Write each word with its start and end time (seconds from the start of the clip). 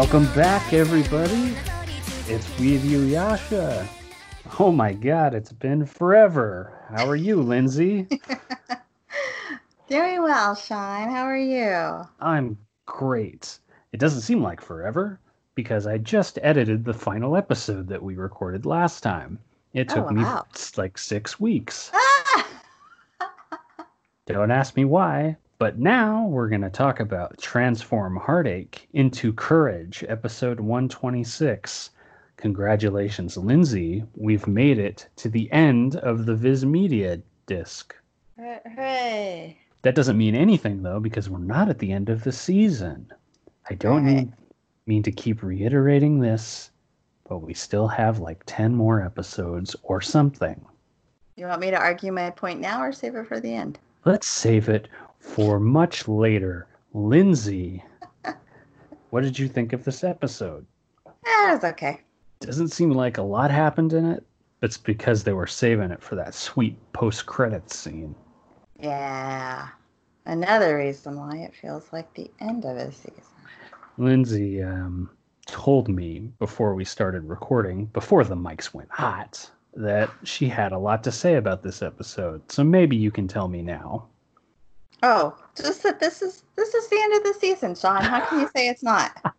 Welcome 0.00 0.24
back, 0.34 0.72
everybody. 0.72 1.54
It's 2.26 2.58
you, 2.58 3.00
Yasha. 3.02 3.86
Oh 4.58 4.72
my 4.72 4.94
god, 4.94 5.34
it's 5.34 5.52
been 5.52 5.84
forever. 5.84 6.72
How 6.88 7.06
are 7.06 7.16
you, 7.16 7.36
Lindsay? 7.42 8.08
Doing 9.90 10.22
well, 10.22 10.54
Sean. 10.54 11.10
How 11.10 11.24
are 11.24 11.36
you? 11.36 12.02
I'm 12.18 12.56
great. 12.86 13.58
It 13.92 14.00
doesn't 14.00 14.22
seem 14.22 14.42
like 14.42 14.62
forever 14.62 15.20
because 15.54 15.86
I 15.86 15.98
just 15.98 16.38
edited 16.42 16.82
the 16.82 16.94
final 16.94 17.36
episode 17.36 17.86
that 17.88 18.02
we 18.02 18.14
recorded 18.16 18.64
last 18.64 19.02
time. 19.02 19.38
It 19.74 19.92
Oh, 19.92 19.96
took 19.96 20.12
me 20.12 20.22
wow. 20.22 20.46
s- 20.54 20.78
like 20.78 20.96
six 20.96 21.38
weeks. 21.38 21.92
Don't 24.26 24.50
ask 24.50 24.74
me 24.76 24.86
why, 24.86 25.36
but 25.60 25.78
now 25.78 26.26
we're 26.26 26.48
going 26.48 26.62
to 26.62 26.70
talk 26.70 27.00
about 27.00 27.36
Transform 27.38 28.16
Heartache 28.16 28.88
into 28.94 29.30
Courage, 29.30 30.02
episode 30.08 30.58
126. 30.58 31.90
Congratulations, 32.38 33.36
Lindsay. 33.36 34.02
We've 34.16 34.46
made 34.46 34.78
it 34.78 35.06
to 35.16 35.28
the 35.28 35.52
end 35.52 35.96
of 35.96 36.24
the 36.24 36.34
Viz 36.34 36.64
Media 36.64 37.20
disc. 37.44 37.94
Hooray. 38.38 39.58
That 39.82 39.94
doesn't 39.94 40.16
mean 40.16 40.34
anything, 40.34 40.82
though, 40.82 40.98
because 40.98 41.28
we're 41.28 41.38
not 41.38 41.68
at 41.68 41.78
the 41.78 41.92
end 41.92 42.08
of 42.08 42.24
the 42.24 42.32
season. 42.32 43.12
I 43.68 43.74
don't 43.74 44.06
Right. 44.06 44.14
mean, 44.16 44.34
mean 44.86 45.02
to 45.02 45.12
keep 45.12 45.42
reiterating 45.42 46.20
this, 46.20 46.70
but 47.28 47.40
we 47.40 47.52
still 47.52 47.86
have 47.86 48.18
like 48.18 48.42
10 48.46 48.74
more 48.74 49.02
episodes 49.04 49.76
or 49.82 50.00
something. 50.00 50.64
You 51.36 51.44
want 51.48 51.60
me 51.60 51.70
to 51.70 51.78
argue 51.78 52.12
my 52.12 52.30
point 52.30 52.60
now 52.60 52.82
or 52.82 52.92
save 52.92 53.14
it 53.14 53.26
for 53.26 53.40
the 53.40 53.54
end? 53.54 53.78
Let's 54.06 54.26
save 54.26 54.70
it 54.70 54.88
for 55.20 55.60
much 55.60 56.08
later. 56.08 56.66
Lindsay, 56.92 57.84
what 59.10 59.22
did 59.22 59.38
you 59.38 59.46
think 59.46 59.72
of 59.72 59.84
this 59.84 60.02
episode? 60.02 60.66
Eh, 61.06 61.52
was 61.52 61.62
okay. 61.62 62.00
Doesn't 62.40 62.68
seem 62.68 62.90
like 62.90 63.18
a 63.18 63.22
lot 63.22 63.50
happened 63.50 63.92
in 63.92 64.06
it. 64.06 64.24
It's 64.62 64.76
because 64.76 65.22
they 65.22 65.32
were 65.32 65.46
saving 65.46 65.90
it 65.90 66.02
for 66.02 66.16
that 66.16 66.34
sweet 66.34 66.76
post 66.92 67.26
credits 67.26 67.76
scene. 67.76 68.14
Yeah. 68.78 69.68
Another 70.26 70.76
reason 70.76 71.18
why 71.18 71.36
it 71.38 71.54
feels 71.54 71.92
like 71.92 72.12
the 72.14 72.30
end 72.40 72.64
of 72.64 72.76
a 72.76 72.92
season. 72.92 73.22
Lindsay 73.98 74.62
um, 74.62 75.10
told 75.46 75.88
me 75.88 76.30
before 76.38 76.74
we 76.74 76.84
started 76.84 77.24
recording, 77.24 77.86
before 77.86 78.24
the 78.24 78.36
mics 78.36 78.72
went 78.74 78.90
hot, 78.90 79.50
that 79.74 80.10
she 80.24 80.48
had 80.48 80.72
a 80.72 80.78
lot 80.78 81.04
to 81.04 81.12
say 81.12 81.36
about 81.36 81.62
this 81.62 81.82
episode. 81.82 82.50
So 82.50 82.64
maybe 82.64 82.96
you 82.96 83.10
can 83.10 83.28
tell 83.28 83.48
me 83.48 83.62
now. 83.62 84.06
Oh, 85.02 85.36
just 85.56 85.82
that 85.82 85.98
this 86.00 86.22
is 86.22 86.44
this 86.56 86.74
is 86.74 86.88
the 86.88 87.00
end 87.00 87.14
of 87.14 87.22
the 87.24 87.34
season, 87.40 87.74
Sean. 87.74 88.02
How 88.02 88.20
can 88.26 88.40
you 88.40 88.48
say 88.54 88.68
it's 88.68 88.82
not? 88.82 89.12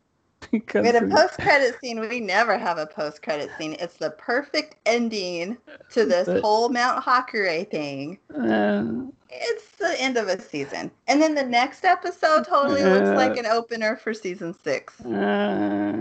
Because 0.50 0.82
We 0.82 0.88
had 0.92 1.02
a 1.02 1.08
post 1.08 1.36
credit 1.36 1.80
scene. 1.80 2.00
We 2.02 2.20
never 2.20 2.58
have 2.58 2.78
a 2.78 2.86
post 2.86 3.22
credit 3.22 3.50
scene. 3.58 3.78
It's 3.80 3.96
the 3.96 4.10
perfect 4.12 4.76
ending 4.86 5.56
to 5.92 6.04
this 6.04 6.26
But- 6.26 6.42
whole 6.42 6.68
Mount 6.68 7.02
Hawkeye 7.02 7.64
thing. 7.66 8.18
uh, 8.36 8.84
It's 9.30 9.70
the 9.78 9.96
end 10.02 10.18
of 10.18 10.28
a 10.28 10.42
season. 10.42 10.92
And 11.08 11.22
then 11.22 11.36
the 11.36 11.46
next 11.46 11.86
episode 11.86 12.46
totally 12.48 12.84
looks 12.84 13.10
like 13.16 13.38
an 13.38 13.46
opener 13.46 13.96
for 13.96 14.14
season 14.14 14.54
six. 14.62 15.00
uh, 15.06 15.94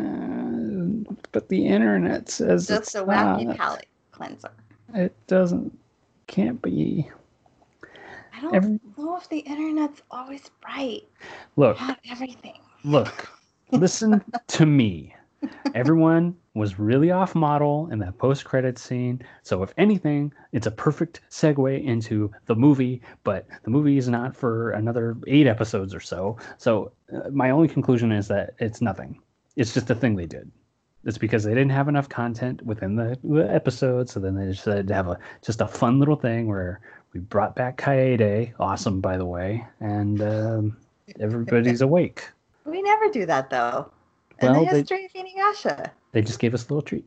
but 1.30 1.48
the 1.48 1.66
internet 1.66 2.28
says 2.28 2.66
Just 2.66 2.80
it's 2.82 2.94
a 2.96 3.02
wacky 3.04 3.46
not. 3.46 3.56
palate 3.56 3.86
cleanser. 4.10 4.50
It 4.94 5.14
doesn't. 5.28 5.78
Can't 6.26 6.60
be. 6.60 7.08
I 8.40 8.42
don't 8.44 8.54
Every, 8.54 8.80
know 8.96 9.16
if 9.18 9.28
the 9.28 9.40
internet's 9.40 10.00
always 10.10 10.50
right. 10.64 11.02
look, 11.56 11.78
Not 11.78 11.98
everything. 12.10 12.58
look. 12.84 13.28
Listen 13.70 14.24
to 14.48 14.64
me. 14.64 15.14
Everyone 15.74 16.34
was 16.54 16.78
really 16.78 17.10
off 17.10 17.34
model 17.34 17.88
in 17.92 17.98
that 17.98 18.16
post 18.16 18.46
credit 18.46 18.78
scene. 18.78 19.20
So, 19.42 19.62
if 19.62 19.74
anything, 19.76 20.32
it's 20.52 20.66
a 20.66 20.70
perfect 20.70 21.20
segue 21.30 21.84
into 21.84 22.30
the 22.46 22.54
movie, 22.54 23.02
but 23.24 23.46
the 23.64 23.70
movie 23.70 23.98
is 23.98 24.08
not 24.08 24.34
for 24.34 24.70
another 24.70 25.16
eight 25.26 25.46
episodes 25.46 25.94
or 25.94 26.00
so. 26.00 26.38
So, 26.56 26.92
uh, 27.14 27.28
my 27.30 27.50
only 27.50 27.68
conclusion 27.68 28.10
is 28.10 28.26
that 28.28 28.54
it's 28.58 28.80
nothing. 28.80 29.20
It's 29.56 29.74
just 29.74 29.90
a 29.90 29.94
thing 29.94 30.16
they 30.16 30.26
did. 30.26 30.50
It's 31.04 31.18
because 31.18 31.44
they 31.44 31.52
didn't 31.54 31.70
have 31.70 31.88
enough 31.88 32.08
content 32.08 32.62
within 32.62 32.96
the, 32.96 33.18
the 33.22 33.50
episode. 33.52 34.08
So, 34.08 34.18
then 34.20 34.34
they 34.34 34.46
decided 34.46 34.88
to 34.88 34.94
have 34.94 35.08
a 35.08 35.18
just 35.42 35.60
a 35.60 35.68
fun 35.68 35.98
little 35.98 36.16
thing 36.16 36.48
where 36.48 36.80
we 37.12 37.20
brought 37.20 37.54
back 37.56 37.76
Kaede, 37.76 38.52
awesome, 38.60 39.00
by 39.00 39.16
the 39.16 39.26
way, 39.26 39.66
and 39.80 40.20
um, 40.22 40.76
everybody's 41.18 41.80
awake. 41.80 42.28
We 42.64 42.82
never 42.82 43.08
do 43.10 43.26
that 43.26 43.50
though. 43.50 43.90
In 44.40 44.52
Well, 44.52 44.64
the 44.64 44.70
they- 44.70 44.78
history 44.78 45.04
of 45.06 45.12
Inuyasha. 45.12 45.90
They 46.12 46.22
just 46.22 46.38
gave 46.38 46.54
us 46.54 46.62
a 46.64 46.68
little 46.68 46.82
treat. 46.82 47.04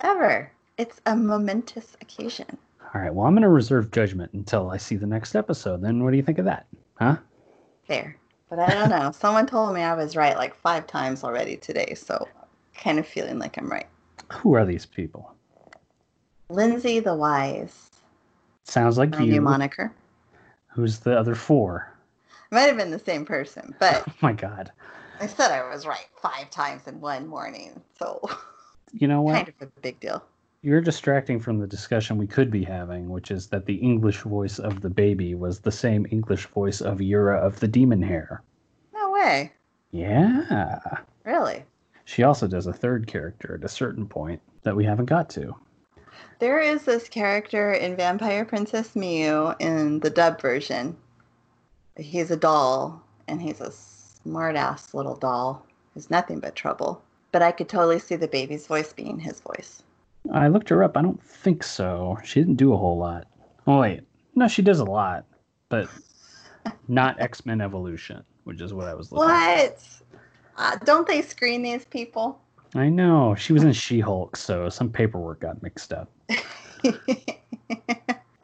Ever. 0.00 0.50
It's 0.76 1.00
a 1.06 1.14
momentous 1.16 1.96
occasion. 2.00 2.46
All 2.94 3.00
right. 3.00 3.14
Well, 3.14 3.26
I'm 3.26 3.34
going 3.34 3.42
to 3.42 3.48
reserve 3.48 3.90
judgment 3.92 4.32
until 4.34 4.70
I 4.70 4.76
see 4.76 4.96
the 4.96 5.06
next 5.06 5.34
episode. 5.34 5.80
Then 5.82 6.02
what 6.04 6.10
do 6.10 6.16
you 6.16 6.22
think 6.22 6.38
of 6.38 6.44
that? 6.44 6.66
Huh? 6.96 7.16
Fair, 7.86 8.16
But 8.50 8.58
I 8.58 8.74
don't 8.74 8.90
know. 8.90 9.10
Someone 9.12 9.46
told 9.46 9.74
me 9.74 9.82
I 9.82 9.94
was 9.94 10.16
right 10.16 10.36
like 10.36 10.54
five 10.54 10.86
times 10.86 11.24
already 11.24 11.56
today, 11.56 11.94
so 11.94 12.28
kind 12.76 12.98
of 12.98 13.06
feeling 13.06 13.38
like 13.38 13.56
I'm 13.56 13.70
right. 13.70 13.86
Who 14.32 14.54
are 14.54 14.66
these 14.66 14.84
people? 14.86 15.32
Lindsay 16.48 17.00
the 17.00 17.14
Wise. 17.14 17.90
Sounds 18.64 18.98
like 18.98 19.10
My 19.10 19.20
new 19.20 19.34
you. 19.34 19.40
moniker. 19.40 19.92
Who's 20.68 20.98
the 20.98 21.16
other 21.18 21.34
four? 21.34 21.90
Might 22.50 22.62
have 22.62 22.76
been 22.76 22.90
the 22.90 22.98
same 22.98 23.24
person, 23.24 23.74
but 23.78 24.04
Oh 24.08 24.12
my 24.20 24.32
God. 24.32 24.72
I 25.20 25.26
said 25.26 25.50
I 25.52 25.68
was 25.72 25.86
right 25.86 26.06
five 26.20 26.50
times 26.50 26.86
in 26.86 27.00
one 27.00 27.26
morning, 27.26 27.80
so 27.98 28.20
You 28.92 29.06
know 29.08 29.22
what? 29.22 29.34
kind 29.36 29.48
of 29.48 29.54
a 29.68 29.80
big 29.80 30.00
deal. 30.00 30.24
You're 30.62 30.80
distracting 30.80 31.40
from 31.40 31.58
the 31.58 31.66
discussion 31.66 32.16
we 32.16 32.26
could 32.26 32.50
be 32.50 32.64
having, 32.64 33.10
which 33.10 33.30
is 33.30 33.48
that 33.48 33.66
the 33.66 33.74
English 33.74 34.20
voice 34.20 34.58
of 34.58 34.80
the 34.80 34.88
baby 34.88 35.34
was 35.34 35.58
the 35.60 35.70
same 35.72 36.06
English 36.10 36.46
voice 36.46 36.80
of 36.80 37.02
Yura 37.02 37.36
of 37.38 37.60
the 37.60 37.68
Demon 37.68 38.00
Hair. 38.02 38.42
No 38.94 39.10
way. 39.10 39.52
Yeah. 39.90 40.78
Really? 41.24 41.64
She 42.06 42.22
also 42.22 42.46
does 42.46 42.66
a 42.66 42.72
third 42.72 43.06
character 43.06 43.56
at 43.56 43.64
a 43.64 43.68
certain 43.68 44.06
point 44.06 44.40
that 44.62 44.74
we 44.76 44.84
haven't 44.84 45.04
got 45.06 45.28
to. 45.30 45.54
There 46.38 46.60
is 46.60 46.84
this 46.84 47.08
character 47.08 47.72
in 47.72 47.96
Vampire 47.96 48.44
Princess 48.44 48.90
Miu 48.94 49.54
in 49.60 50.00
the 50.00 50.10
dub 50.10 50.40
version. 50.40 50.96
He's 51.96 52.30
a 52.30 52.36
doll, 52.36 53.02
and 53.28 53.40
he's 53.40 53.60
a 53.60 53.70
smart 53.70 54.56
ass 54.56 54.94
little 54.94 55.16
doll. 55.16 55.66
He's 55.94 56.10
nothing 56.10 56.40
but 56.40 56.56
trouble. 56.56 57.02
But 57.32 57.42
I 57.42 57.52
could 57.52 57.68
totally 57.68 57.98
see 57.98 58.16
the 58.16 58.28
baby's 58.28 58.66
voice 58.66 58.92
being 58.92 59.18
his 59.18 59.40
voice. 59.40 59.82
I 60.32 60.48
looked 60.48 60.68
her 60.70 60.82
up. 60.82 60.96
I 60.96 61.02
don't 61.02 61.22
think 61.22 61.62
so. 61.62 62.18
She 62.24 62.40
didn't 62.40 62.56
do 62.56 62.72
a 62.72 62.76
whole 62.76 62.98
lot. 62.98 63.26
Oh, 63.66 63.80
wait. 63.80 64.00
No, 64.34 64.48
she 64.48 64.62
does 64.62 64.80
a 64.80 64.84
lot, 64.84 65.24
but 65.68 65.88
not 66.88 67.20
X 67.20 67.46
Men 67.46 67.60
Evolution, 67.60 68.24
which 68.44 68.60
is 68.60 68.72
what 68.72 68.88
I 68.88 68.94
was 68.94 69.12
looking 69.12 69.30
at. 69.30 69.70
What? 69.70 70.00
Uh, 70.56 70.76
don't 70.84 71.06
they 71.06 71.22
screen 71.22 71.62
these 71.62 71.84
people? 71.84 72.40
I 72.74 72.88
know. 72.88 73.34
She 73.36 73.52
was 73.52 73.62
in 73.62 73.72
She 73.72 74.00
Hulk, 74.00 74.36
so 74.36 74.68
some 74.68 74.90
paperwork 74.90 75.40
got 75.40 75.62
mixed 75.62 75.92
up. 75.92 76.10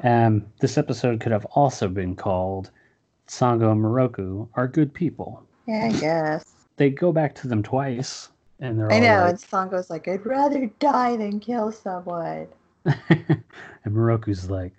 Um, 0.03 0.47
this 0.61 0.79
episode 0.79 1.21
could 1.21 1.33
have 1.33 1.45
also 1.47 1.87
been 1.89 2.17
called 2.17 2.71
Sango 3.29 3.71
and 3.73 3.85
Miroku 3.85 4.49
Are 4.55 4.67
Good 4.67 4.95
People. 4.95 5.45
yeah, 5.67 5.91
I 5.93 6.01
guess. 6.01 6.45
They 6.77 6.89
go 6.89 7.13
back 7.13 7.35
to 7.37 7.49
them 7.49 7.63
twice, 7.63 8.31
and 8.61 8.79
they're 8.79 8.91
I 8.91 8.99
know. 8.99 9.21
like, 9.25 9.29
And 9.31 9.39
Sango's 9.39 9.91
like, 9.91 10.09
I'd 10.09 10.25
rather 10.25 10.71
die 10.79 11.17
than 11.17 11.39
kill 11.39 11.71
someone. 11.71 12.47
and 12.87 13.43
Miroku's 13.87 14.51
like, 14.51 14.73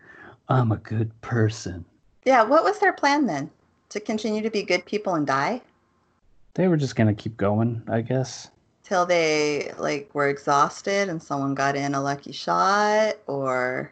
I'm 0.49 0.71
a 0.71 0.77
good 0.77 1.11
person. 1.21 1.85
Yeah, 2.25 2.41
what 2.41 2.63
was 2.63 2.79
their 2.79 2.93
plan 2.93 3.27
then? 3.27 3.51
To 3.89 3.99
continue 3.99 4.41
to 4.41 4.49
be 4.49 4.63
good 4.63 4.85
people 4.85 5.13
and 5.13 5.27
die? 5.27 5.61
They 6.55 6.67
were 6.67 6.77
just 6.77 6.95
gonna 6.95 7.13
keep 7.13 7.37
going, 7.37 7.83
I 7.87 8.01
guess. 8.01 8.49
Till 8.91 9.05
they 9.05 9.71
like 9.77 10.13
were 10.13 10.27
exhausted 10.27 11.07
and 11.07 11.23
someone 11.23 11.55
got 11.55 11.77
in 11.77 11.95
a 11.95 12.01
lucky 12.01 12.33
shot 12.33 13.13
or 13.25 13.89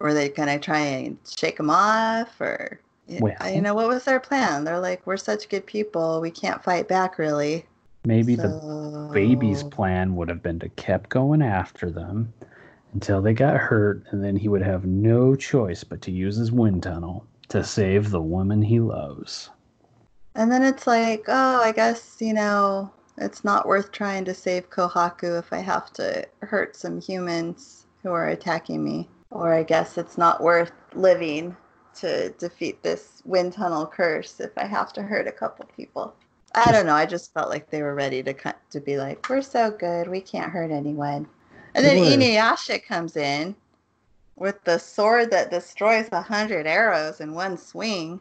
were 0.00 0.12
they 0.12 0.28
gonna 0.28 0.58
try 0.58 0.80
and 0.80 1.16
shake 1.26 1.56
them 1.56 1.70
off 1.70 2.38
or 2.38 2.78
Well. 3.08 3.34
You 3.50 3.62
know 3.62 3.72
what 3.72 3.88
was 3.88 4.04
their 4.04 4.20
plan 4.20 4.64
they're 4.64 4.80
like 4.80 5.06
we're 5.06 5.16
such 5.16 5.48
good 5.48 5.64
people 5.64 6.20
we 6.20 6.30
can't 6.30 6.62
fight 6.62 6.88
back 6.88 7.16
really 7.16 7.64
Maybe 8.04 8.36
the 8.36 9.10
baby's 9.14 9.62
plan 9.62 10.14
would 10.16 10.28
have 10.28 10.42
been 10.42 10.58
to 10.58 10.68
keep 10.68 11.08
going 11.08 11.40
after 11.40 11.90
them 11.90 12.30
until 12.92 13.20
they 13.20 13.34
got 13.34 13.56
hurt, 13.56 14.02
and 14.10 14.24
then 14.24 14.34
he 14.36 14.48
would 14.48 14.62
have 14.62 14.86
no 14.86 15.34
choice 15.34 15.84
but 15.84 16.00
to 16.02 16.10
use 16.10 16.36
his 16.36 16.52
wind 16.52 16.82
tunnel 16.82 17.26
to 17.48 17.64
save 17.64 18.10
the 18.10 18.22
woman 18.22 18.60
he 18.62 18.78
loves. 18.78 19.50
and 20.34 20.52
then 20.52 20.62
it's 20.62 20.86
like 20.86 21.24
oh 21.28 21.62
i 21.62 21.72
guess 21.72 22.18
you 22.20 22.34
know 22.34 22.90
it's 23.20 23.44
not 23.44 23.66
worth 23.66 23.92
trying 23.92 24.24
to 24.24 24.34
save 24.34 24.70
kohaku 24.70 25.38
if 25.38 25.52
i 25.52 25.58
have 25.58 25.92
to 25.92 26.26
hurt 26.42 26.76
some 26.76 27.00
humans 27.00 27.86
who 28.02 28.10
are 28.10 28.28
attacking 28.28 28.82
me 28.82 29.08
or 29.30 29.52
i 29.52 29.62
guess 29.62 29.98
it's 29.98 30.18
not 30.18 30.42
worth 30.42 30.72
living 30.94 31.56
to 31.94 32.30
defeat 32.38 32.82
this 32.82 33.22
wind 33.24 33.52
tunnel 33.52 33.86
curse 33.86 34.40
if 34.40 34.56
i 34.56 34.64
have 34.64 34.92
to 34.92 35.02
hurt 35.02 35.26
a 35.26 35.32
couple 35.32 35.64
people 35.76 36.14
I 36.54 36.72
don't 36.72 36.86
know. 36.86 36.94
I 36.94 37.06
just 37.06 37.32
felt 37.34 37.50
like 37.50 37.70
they 37.70 37.82
were 37.82 37.94
ready 37.94 38.22
to 38.22 38.34
cut 38.34 38.58
to 38.70 38.80
be 38.80 38.96
like, 38.96 39.28
we're 39.28 39.42
so 39.42 39.70
good, 39.70 40.08
we 40.08 40.20
can't 40.20 40.50
hurt 40.50 40.70
anyone. 40.70 41.28
And 41.74 41.84
then 41.84 42.00
were. 42.00 42.06
Inuyasha 42.06 42.84
comes 42.84 43.16
in 43.16 43.54
with 44.36 44.62
the 44.64 44.78
sword 44.78 45.30
that 45.30 45.50
destroys 45.50 46.08
a 46.12 46.22
hundred 46.22 46.66
arrows 46.66 47.20
in 47.20 47.34
one 47.34 47.56
swing. 47.56 48.20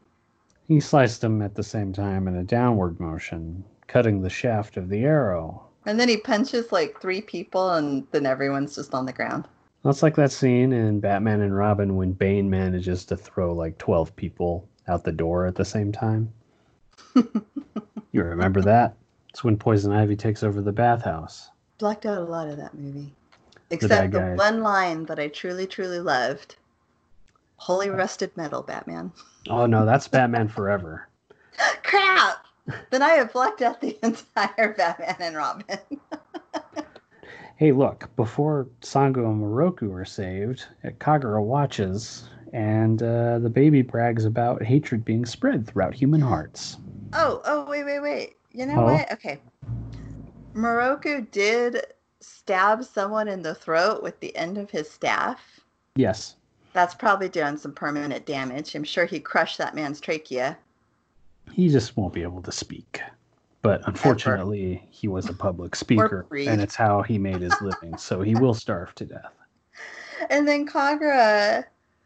He 0.68 0.80
sliced 0.80 1.22
them 1.22 1.42
at 1.42 1.56
the 1.56 1.64
same 1.64 1.94
time 1.94 2.28
in 2.28 2.36
a 2.36 2.44
downward 2.44 3.00
motion, 3.00 3.64
cutting 3.88 4.22
the 4.22 4.30
shaft 4.30 4.78
of 4.78 4.90
the 4.90 5.04
arrow. 5.04 5.64
And 5.86 6.00
then 6.00 6.10
he 6.10 6.18
punches 6.18 6.72
like 6.72 7.00
three 7.02 7.22
people, 7.22 7.72
and 7.72 8.06
then 8.12 8.26
everyone's 8.26 8.76
just 8.76 8.94
on 8.94 9.06
the 9.06 9.14
ground. 9.14 9.48
That's 9.84 10.04
like 10.04 10.16
that 10.16 10.32
scene 10.32 10.74
in 10.74 11.00
Batman 11.00 11.42
and 11.42 11.56
Robin 11.56 11.96
when 11.96 12.12
Bane 12.12 12.50
manages 12.50 13.06
to 13.06 13.16
throw 13.16 13.54
like 13.54 13.78
12 13.78 14.16
people 14.16 14.68
out 14.88 15.04
the 15.04 15.12
door 15.12 15.46
at 15.46 15.56
the 15.56 15.66
same 15.66 15.92
time. 15.92 16.34
you 17.16 18.24
remember 18.24 18.62
that? 18.62 18.96
It's 19.30 19.44
when 19.44 19.58
Poison 19.58 19.94
Ivy 19.94 20.16
takes 20.16 20.44
over 20.44 20.62
the 20.62 20.72
bathhouse. 20.72 21.52
Blacked 21.78 22.06
out 22.06 22.18
a 22.18 22.24
lot 22.24 22.50
of 22.50 22.58
that 22.58 22.74
movie. 22.74 23.14
Except 23.70 24.12
the 24.12 24.34
one 24.36 24.62
line 24.62 25.06
that 25.06 25.20
I 25.20 25.28
truly, 25.28 25.68
truly 25.68 26.00
loved. 26.00 26.56
Holy 27.58 27.90
uh. 27.90 27.94
rusted 27.94 28.36
metal, 28.36 28.64
Batman. 28.64 29.12
Oh 29.50 29.66
no, 29.66 29.86
that's 29.86 30.08
Batman 30.08 30.48
Forever. 30.48 31.08
Crap! 31.84 32.47
Then 32.90 33.02
I 33.02 33.12
have 33.12 33.34
blocked 33.34 33.62
out 33.62 33.82
the 33.82 33.98
entire 34.04 34.74
Batman 34.74 35.16
and 35.20 35.36
Robin. 35.36 35.80
Hey, 37.58 37.72
look, 37.72 38.16
before 38.16 38.68
Sango 38.82 39.26
and 39.32 39.42
Miroku 39.42 39.92
are 40.00 40.06
saved, 40.06 40.68
Kagura 41.00 41.42
watches, 41.44 42.30
and 42.54 43.02
uh, 43.02 43.40
the 43.40 43.50
baby 43.50 43.82
brags 43.82 44.26
about 44.26 44.62
hatred 44.62 45.04
being 45.04 45.26
spread 45.26 45.66
throughout 45.66 45.96
human 45.96 46.22
hearts. 46.22 46.78
Oh, 47.14 47.42
oh, 47.46 47.68
wait, 47.68 47.84
wait, 47.84 48.00
wait. 48.00 48.36
You 48.52 48.68
know 48.68 48.82
Oh? 48.82 48.94
what? 48.94 49.12
Okay. 49.12 49.42
Miroku 50.54 51.32
did 51.32 51.82
stab 52.20 52.84
someone 52.84 53.28
in 53.28 53.42
the 53.42 53.56
throat 53.56 54.04
with 54.04 54.20
the 54.20 54.36
end 54.36 54.60
of 54.60 54.70
his 54.70 54.88
staff. 54.88 55.60
Yes, 55.96 56.36
That's 56.74 56.94
probably 56.94 57.28
doing 57.28 57.58
some 57.58 57.74
permanent 57.74 58.28
damage. 58.28 58.76
I'm 58.76 58.84
sure 58.84 59.06
he 59.06 59.20
crushed 59.20 59.58
that 59.58 59.74
man's 59.74 60.00
trachea. 60.00 60.56
He 61.52 61.70
just 61.70 61.98
won't 61.98 62.14
be 62.14 62.24
able 62.24 62.42
to 62.44 62.52
speak. 62.52 63.02
But 63.62 63.86
unfortunately, 63.88 64.88
he 64.90 65.08
was 65.08 65.28
a 65.30 65.34
public 65.34 65.76
speaker, 65.76 66.26
and 66.32 66.62
it's 66.62 66.76
how 66.76 67.02
he 67.02 67.18
made 67.18 67.42
his 67.42 67.54
living, 67.62 67.98
so 67.98 68.22
he 68.22 68.36
will 68.36 68.54
starve 68.54 68.94
to 68.96 69.06
death. 69.06 69.34
And 70.32 70.48
then 70.48 70.68
Kagura 70.68 71.64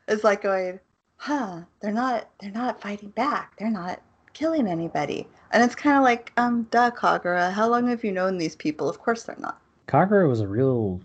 is 0.10 0.26
like 0.26 0.44
going, 0.44 0.82
huh, 1.16 1.62
they're 1.82 1.94
not 1.94 2.28
they're 2.40 2.52
not 2.52 2.82
fighting 2.82 3.10
back. 3.12 3.54
They're 3.58 3.72
not 3.72 4.02
killing 4.34 4.68
anybody. 4.68 5.28
And 5.52 5.64
it's 5.64 5.76
kind 5.76 5.98
of 5.98 6.04
like, 6.04 6.32
um, 6.38 6.68
duh, 6.72 6.92
Kagura, 6.92 7.52
how 7.52 7.70
long 7.70 7.88
have 7.88 8.04
you 8.04 8.12
known 8.12 8.38
these 8.38 8.56
people? 8.56 8.90
Of 8.90 9.00
course 9.00 9.24
they're 9.24 9.38
not. 9.40 9.62
Kagura 9.88 10.28
was 10.28 10.42
a 10.42 10.48
real 10.48 11.00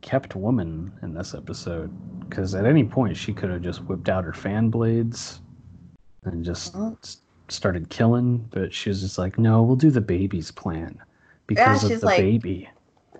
kept 0.00 0.34
woman 0.34 0.92
in 1.02 1.14
this 1.14 1.34
episode, 1.34 1.90
because 2.28 2.54
at 2.54 2.64
any 2.64 2.84
point 2.84 3.16
she 3.16 3.32
could 3.32 3.50
have 3.50 3.62
just 3.62 3.84
whipped 3.84 4.08
out 4.08 4.24
her 4.24 4.32
fan 4.32 4.70
blades 4.70 5.40
and 6.24 6.44
just. 6.44 6.74
Started 7.52 7.90
killing, 7.90 8.38
but 8.50 8.72
she 8.72 8.88
was 8.88 9.00
just 9.00 9.18
like, 9.18 9.38
no, 9.38 9.62
we'll 9.62 9.76
do 9.76 9.90
the 9.90 10.00
baby's 10.00 10.50
plan 10.50 11.00
because 11.46 11.84
of 11.84 11.90
she's 11.90 12.00
the 12.00 12.06
like- 12.06 12.18
baby. 12.18 12.68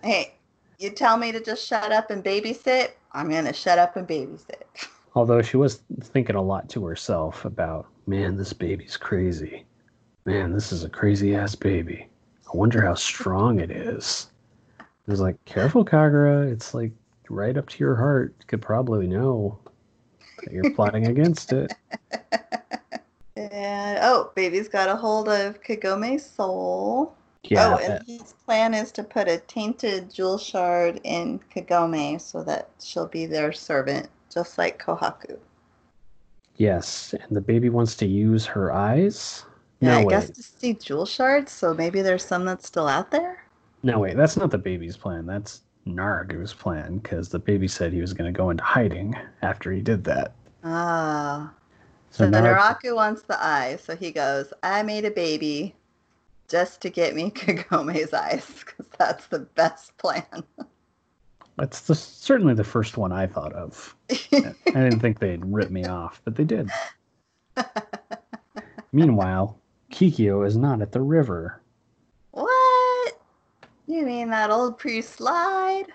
Hey, 0.03 0.35
you 0.79 0.91
tell 0.91 1.19
me 1.19 1.31
to 1.33 1.41
just 1.43 1.67
shut 1.67 1.93
up 1.93 2.11
and 2.11 2.25
babysit, 2.25 2.93
I'm 3.13 3.29
gonna 3.31 3.53
shut 3.53 3.79
up 3.79 3.97
and 3.97 4.09
babysit. 4.09 4.63
Although 5.15 5.43
she 5.43 5.57
was 5.57 5.83
thinking 6.01 6.37
a 6.37 6.43
lot 6.43 6.69
to 6.71 6.85
herself 6.87 7.45
about, 7.45 7.87
man, 8.07 8.37
this 8.37 8.53
baby's 8.53 8.97
crazy. 8.97 9.65
Man, 10.25 10.53
this 10.53 10.73
is 10.73 10.85
a 10.85 10.89
crazy 10.89 11.35
ass 11.35 11.55
baby. 11.55 12.07
I 12.47 12.57
wonder 12.57 12.81
how 12.81 12.95
strong 12.95 13.59
it 13.59 13.71
is. 13.71 14.29
I 14.79 14.85
was 15.07 15.21
like, 15.21 15.45
careful, 15.45 15.85
Kagura. 15.85 16.51
It's 16.51 16.73
like 16.75 16.93
right 17.29 17.57
up 17.57 17.69
to 17.71 17.79
your 17.79 17.97
heart. 17.97 18.35
You 18.39 18.47
could 18.47 18.63
probably 18.63 19.07
know 19.07 19.59
that 20.43 20.53
you're 20.53 20.71
plotting 20.75 21.07
against 21.07 21.53
it. 21.53 21.73
And 23.41 23.99
oh, 24.03 24.33
baby's 24.35 24.69
got 24.69 24.89
a 24.91 24.97
hold 24.97 25.29
of 25.29 25.63
Kagome's 25.63 26.25
soul. 26.27 27.15
Yeah, 27.45 27.75
oh, 27.75 27.79
and 27.79 28.05
his 28.07 28.35
plan 28.45 28.75
is 28.75 28.93
to 28.93 29.03
put 29.03 29.27
a 29.29 29.39
tainted 29.39 30.13
jewel 30.13 30.37
shard 30.39 31.01
in 31.05 31.41
Kagome 31.55 32.21
so 32.21 32.45
that 32.45 32.69
she'll 32.83 33.07
be 33.09 33.25
their 33.27 33.53
servant, 33.53 34.09
just 34.33 34.59
like 34.59 34.83
Kohaku. 34.83 35.39
yes. 36.57 37.15
And 37.15 37.37
the 37.37 37.41
baby 37.41 37.71
wants 37.71 37.97
to 37.97 38.07
use 38.07 38.45
her 38.47 38.73
eyes. 38.73 39.45
Yeah, 39.81 39.93
no, 39.93 40.01
I 40.01 40.05
wait. 40.05 40.11
guess 40.11 40.31
to 40.31 40.43
see 40.43 40.75
jewel 40.75 41.07
shards, 41.07 41.53
so 41.53 41.73
maybe 41.73 42.03
there's 42.03 42.25
some 42.25 42.45
that's 42.45 42.67
still 42.67 42.89
out 42.89 43.11
there. 43.11 43.43
No, 43.83 43.99
wait. 44.01 44.17
That's 44.17 44.37
not 44.37 44.51
the 44.51 44.59
baby's 44.59 44.97
plan. 44.99 45.25
That's 45.27 45.63
Naraku's 45.87 46.53
plan 46.53 46.99
because 46.99 47.31
the 47.31 47.39
baby 47.39 47.67
said 47.69 47.93
he 47.93 48.03
was 48.03 48.13
going 48.13 48.33
to 48.33 48.37
go 48.37 48.51
into 48.51 48.63
hiding 48.63 49.15
after 49.43 49.73
he 49.73 49.81
did 49.81 50.05
that. 50.05 50.35
Ah. 50.65 51.55
So, 52.11 52.29
Nar- 52.29 52.57
Naraku 52.57 52.95
wants 52.95 53.23
the 53.23 53.43
eyes, 53.43 53.83
so 53.83 53.95
he 53.97 54.11
goes, 54.11 54.53
I 54.63 54.83
made 54.83 55.05
a 55.05 55.11
baby 55.11 55.75
just 56.49 56.81
to 56.83 56.91
get 56.91 57.15
me 57.15 57.31
Kagome's 57.35 58.13
eyes, 58.13 58.65
because 58.65 58.87
that's 58.99 59.27
the 59.29 59.41
best 59.41 59.97
plan. 59.97 60.45
That's 61.57 61.83
the, 61.83 61.95
certainly 61.95 62.55
the 62.55 62.65
first 62.65 62.97
one 62.97 63.13
I 63.13 63.27
thought 63.27 63.53
of. 63.53 63.95
I 64.11 64.55
didn't 64.67 65.01
think 65.01 65.19
they'd 65.21 65.45
rip 65.45 65.71
me 65.71 65.85
off, 65.85 66.21
but 66.25 66.35
they 66.35 66.45
did. 66.45 66.71
Meanwhile, 68.93 69.59
Kikyo 69.93 70.47
is 70.47 70.57
not 70.57 70.83
at 70.83 70.93
the 70.93 71.01
river, 71.01 71.61
what? 72.33 73.21
You 73.87 74.05
mean 74.05 74.31
that 74.31 74.51
old 74.51 74.79
priest 74.79 75.21
lied? 75.21 75.87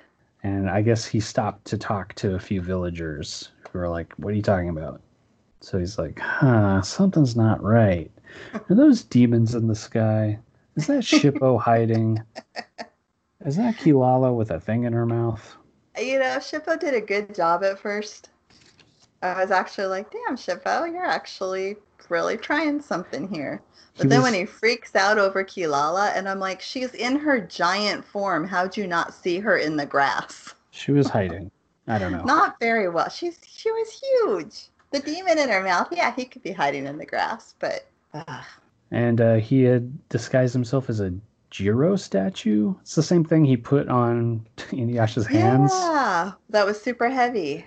and 0.45 0.69
I 0.69 0.84
guess 0.84 1.05
he 1.05 1.19
stopped 1.19 1.65
to 1.65 1.77
talk 1.77 2.13
to 2.15 2.36
a 2.36 2.39
few 2.39 2.62
villagers 2.62 3.50
who 3.72 3.79
are 3.79 3.89
like, 3.89 4.13
What 4.17 4.29
are 4.29 4.36
you 4.36 4.43
talking 4.43 4.69
about? 4.69 5.01
So 5.65 5.79
he's 5.79 5.98
like, 5.98 6.19
Huh, 6.19 6.84
something's 6.84 7.36
not 7.36 7.63
right. 7.63 8.12
Are 8.53 8.75
those 8.75 9.01
demons 9.03 9.55
in 9.55 9.67
the 9.67 9.74
sky? 9.74 10.38
Is 10.75 10.86
that 10.86 11.01
Shippo 11.01 11.60
hiding? 11.69 12.22
Is 13.43 13.55
that 13.55 13.75
Kilala 13.77 14.36
with 14.36 14.51
a 14.51 14.60
thing 14.60 14.84
in 14.84 14.93
her 14.93 15.07
mouth? 15.07 15.55
You 16.00 16.19
know, 16.19 16.38
Shippo 16.38 16.79
did 16.79 16.93
a 16.93 17.01
good 17.01 17.34
job 17.34 17.63
at 17.63 17.79
first. 17.79 18.29
I 19.24 19.41
was 19.41 19.50
actually 19.50 19.88
like, 19.88 20.12
damn, 20.12 20.38
Shippo, 20.38 20.86
you're 20.91 21.03
actually 21.03 21.77
really 22.10 22.38
trying 22.38 22.79
something 22.79 23.27
here. 23.27 23.60
But 23.98 24.03
He 24.03 24.10
then 24.10 24.19
was- 24.19 24.25
when 24.31 24.39
he 24.39 24.45
freaks 24.45 24.95
out 24.95 25.17
over 25.17 25.43
Kilala, 25.43 26.15
and 26.15 26.29
I'm 26.29 26.39
like, 26.39 26.62
she's 26.62 26.93
in 26.93 27.15
her 27.15 27.39
giant 27.39 28.05
form. 28.05 28.48
How'd 28.48 28.77
you 28.77 28.86
not 28.86 29.15
see 29.15 29.39
her 29.39 29.57
in 29.57 29.77
the 29.77 29.88
grass? 29.88 30.53
She 30.69 30.91
was 30.91 31.10
hiding. 31.17 31.50
I 31.88 31.98
don't 31.98 32.12
know. 32.12 32.24
Not 32.24 32.60
very 32.60 32.88
well. 32.88 33.10
She's 33.10 33.39
she 33.48 33.72
was 33.72 34.00
huge. 34.00 34.69
The 34.95 35.01
demon 35.01 35.37
in 35.37 35.49
her 35.49 35.61
mouth, 35.61 35.89
yeah, 35.91 36.15
he 36.15 36.23
could 36.23 36.41
be 36.41 36.53
hiding 36.53 36.85
in 36.85 36.97
the 36.97 37.05
grass, 37.05 37.53
but 37.59 37.85
uh, 38.13 38.43
and 38.91 39.19
uh, 39.19 39.35
he 39.35 39.63
had 39.63 40.07
disguised 40.07 40.53
himself 40.53 40.89
as 40.89 41.01
a 41.01 41.13
Jizo 41.51 41.99
statue. 41.99 42.73
It's 42.79 42.95
the 42.95 43.03
same 43.03 43.25
thing 43.25 43.43
he 43.43 43.57
put 43.57 43.89
on 43.89 44.47
Inuyasha's 44.57 45.27
hands, 45.27 45.73
yeah, 45.73 46.31
that 46.49 46.65
was 46.65 46.81
super 46.81 47.09
heavy. 47.09 47.65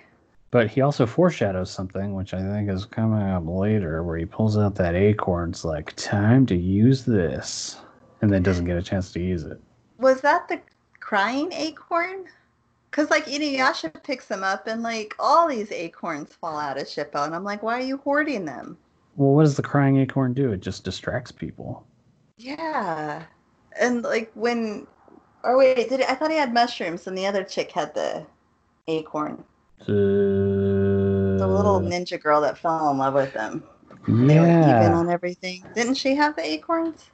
but 0.49 0.71
he 0.71 0.81
also 0.81 1.05
foreshadows 1.05 1.69
something, 1.69 2.15
which 2.15 2.33
I 2.33 2.41
think 2.41 2.67
is 2.67 2.85
coming 2.85 3.21
up 3.21 3.43
later, 3.45 4.01
where 4.03 4.17
he 4.17 4.25
pulls 4.25 4.57
out 4.57 4.73
that 4.75 4.95
acorn's 4.95 5.63
like, 5.63 5.93
"Time 5.97 6.47
to 6.47 6.55
use 6.55 7.05
this," 7.05 7.79
and 8.23 8.33
then 8.33 8.41
doesn't 8.41 8.65
get 8.65 8.77
a 8.77 8.81
chance 8.81 9.11
to 9.11 9.19
use 9.19 9.43
it. 9.43 9.61
Was 9.99 10.21
that 10.21 10.47
the 10.47 10.59
crying 10.99 11.53
acorn? 11.53 12.25
Because 12.89 13.09
like 13.09 13.25
Inuyasha 13.25 14.03
picks 14.03 14.25
them 14.25 14.43
up 14.43 14.67
and 14.67 14.81
like 14.81 15.13
all 15.19 15.47
these 15.47 15.71
acorns 15.71 16.33
fall 16.33 16.57
out 16.57 16.77
of 16.77 16.87
Shippo, 16.87 17.25
and 17.25 17.35
I'm 17.35 17.43
like, 17.43 17.61
why 17.63 17.77
are 17.77 17.81
you 17.81 17.97
hoarding 17.97 18.45
them? 18.45 18.77
Well, 19.15 19.33
what 19.33 19.43
does 19.43 19.55
the 19.55 19.63
crying 19.63 19.97
acorn 19.97 20.33
do? 20.33 20.51
It 20.51 20.61
just 20.61 20.83
distracts 20.83 21.31
people. 21.31 21.85
Yeah, 22.37 23.23
and 23.79 24.03
like 24.03 24.31
when, 24.33 24.87
or 25.43 25.57
wait, 25.57 25.89
did 25.89 25.99
it, 25.99 26.09
I 26.09 26.15
thought 26.15 26.31
he 26.31 26.37
had 26.37 26.53
mushrooms, 26.53 27.05
and 27.05 27.17
the 27.17 27.25
other 27.27 27.43
chick 27.43 27.71
had 27.71 27.93
the 27.93 28.25
acorn, 28.87 29.43
Uh, 29.81 29.85
the 29.87 31.47
little 31.47 31.79
ninja 31.81 32.21
girl 32.21 32.41
that 32.41 32.57
fell 32.57 32.89
in 32.91 32.97
love 32.97 33.13
with 33.13 33.33
him. 33.33 33.63
They 34.07 34.39
were 34.39 34.47
even 34.47 34.93
on 34.93 35.09
everything. 35.09 35.63
Didn't 35.75 35.95
she 35.95 36.15
have 36.15 36.35
the 36.35 36.45
acorns? 36.45 37.09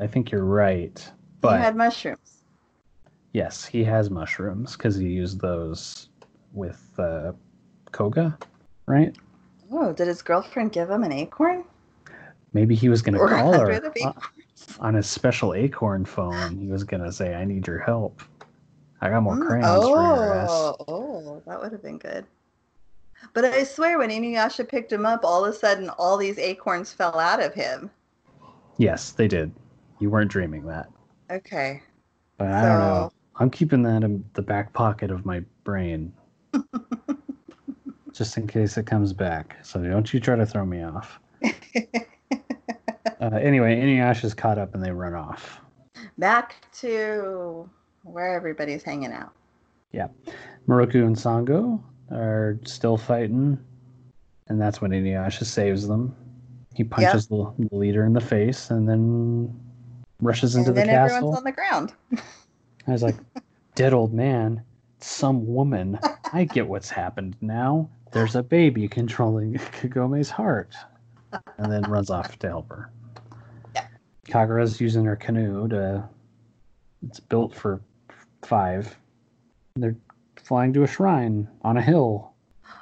I 0.00 0.06
think 0.06 0.30
you're 0.30 0.44
right. 0.44 0.98
He 0.98 1.12
But 1.42 1.60
had 1.60 1.76
mushrooms. 1.76 2.35
Yes, 3.36 3.66
he 3.66 3.84
has 3.84 4.08
mushrooms 4.08 4.72
because 4.72 4.96
he 4.96 5.08
used 5.08 5.40
those 5.40 6.08
with 6.54 6.82
uh, 6.98 7.32
Koga, 7.92 8.36
right? 8.86 9.14
Oh, 9.70 9.92
did 9.92 10.08
his 10.08 10.22
girlfriend 10.22 10.72
give 10.72 10.90
him 10.90 11.04
an 11.04 11.12
acorn? 11.12 11.64
Maybe 12.54 12.74
he 12.74 12.88
was 12.88 13.02
going 13.02 13.12
to 13.12 13.26
call 13.26 13.52
her 13.60 13.82
on, 14.02 14.14
on 14.80 14.94
his 14.94 15.06
special 15.06 15.52
acorn 15.52 16.06
phone. 16.06 16.56
He 16.56 16.68
was 16.68 16.82
going 16.82 17.02
to 17.02 17.12
say, 17.12 17.34
"I 17.34 17.44
need 17.44 17.66
your 17.66 17.78
help. 17.78 18.22
I 19.02 19.10
got 19.10 19.22
more 19.22 19.36
Mm, 19.36 19.46
crayons 19.46 19.88
for 19.90 20.00
your 20.00 20.32
ass." 20.32 20.50
Oh, 20.50 20.76
oh, 20.88 21.42
that 21.46 21.60
would 21.60 21.72
have 21.72 21.82
been 21.82 21.98
good. 21.98 22.24
But 23.34 23.44
I 23.44 23.64
swear, 23.64 23.98
when 23.98 24.10
Inuyasha 24.10 24.66
picked 24.66 24.92
him 24.92 25.04
up, 25.04 25.24
all 25.24 25.44
of 25.44 25.52
a 25.52 25.56
sudden, 25.56 25.90
all 25.90 26.16
these 26.16 26.38
acorns 26.38 26.92
fell 26.92 27.18
out 27.18 27.42
of 27.42 27.52
him. 27.52 27.90
Yes, 28.78 29.10
they 29.10 29.28
did. 29.28 29.52
You 30.00 30.08
weren't 30.08 30.30
dreaming 30.30 30.64
that. 30.66 30.88
Okay. 31.30 31.82
But 32.38 32.48
I 32.48 32.62
don't 32.62 32.80
know. 32.80 33.10
I'm 33.38 33.50
keeping 33.50 33.82
that 33.82 34.02
in 34.02 34.24
the 34.34 34.42
back 34.42 34.72
pocket 34.72 35.10
of 35.10 35.26
my 35.26 35.42
brain. 35.64 36.12
just 38.16 38.36
in 38.38 38.46
case 38.46 38.78
it 38.78 38.86
comes 38.86 39.12
back. 39.12 39.58
So 39.62 39.82
don't 39.82 40.12
you 40.12 40.20
try 40.20 40.36
to 40.36 40.46
throw 40.46 40.64
me 40.64 40.82
off. 40.82 41.20
uh, 41.44 41.50
anyway, 43.20 43.78
Inuyasha's 43.78 44.32
caught 44.32 44.58
up 44.58 44.74
and 44.74 44.82
they 44.82 44.90
run 44.90 45.14
off. 45.14 45.60
Back 46.16 46.54
to 46.78 47.68
where 48.04 48.34
everybody's 48.34 48.82
hanging 48.82 49.12
out. 49.12 49.32
Yeah. 49.92 50.08
Miroku 50.66 51.04
and 51.04 51.14
Sango 51.14 51.82
are 52.10 52.58
still 52.64 52.96
fighting, 52.96 53.58
and 54.48 54.60
that's 54.60 54.80
when 54.80 54.92
Inuyasha 54.92 55.44
saves 55.44 55.86
them. 55.86 56.16
He 56.74 56.84
punches 56.84 57.28
yep. 57.30 57.54
the, 57.58 57.68
the, 57.68 57.76
leader 57.76 58.04
in 58.04 58.12
the 58.12 58.20
face 58.20 58.70
and 58.70 58.88
then 58.88 59.58
rushes 60.20 60.56
into 60.56 60.70
and 60.70 60.76
the 60.76 60.80
then 60.80 60.88
castle. 60.88 61.16
Everyone's 61.16 61.38
on 61.38 61.44
the 61.44 61.52
ground. 61.52 61.92
I 62.86 62.92
was 62.92 63.02
like, 63.02 63.16
dead 63.74 63.92
old 63.92 64.12
man, 64.12 64.62
some 65.00 65.46
woman. 65.46 65.98
I 66.32 66.44
get 66.44 66.68
what's 66.68 66.90
happened 66.90 67.36
now. 67.40 67.88
There's 68.12 68.36
a 68.36 68.42
baby 68.42 68.88
controlling 68.88 69.54
Kagome's 69.80 70.30
heart. 70.30 70.74
And 71.58 71.70
then 71.70 71.82
runs 71.82 72.10
off 72.10 72.38
to 72.38 72.48
help 72.48 72.68
her. 72.70 72.90
Yeah. 73.74 73.86
Kagura's 74.26 74.80
using 74.80 75.04
her 75.04 75.16
canoe 75.16 75.68
to. 75.68 76.08
It's 77.06 77.20
built 77.20 77.54
for 77.54 77.80
five. 78.42 78.96
They're 79.74 79.96
flying 80.36 80.72
to 80.74 80.82
a 80.82 80.86
shrine 80.86 81.48
on 81.62 81.76
a 81.76 81.82
hill. 81.82 82.32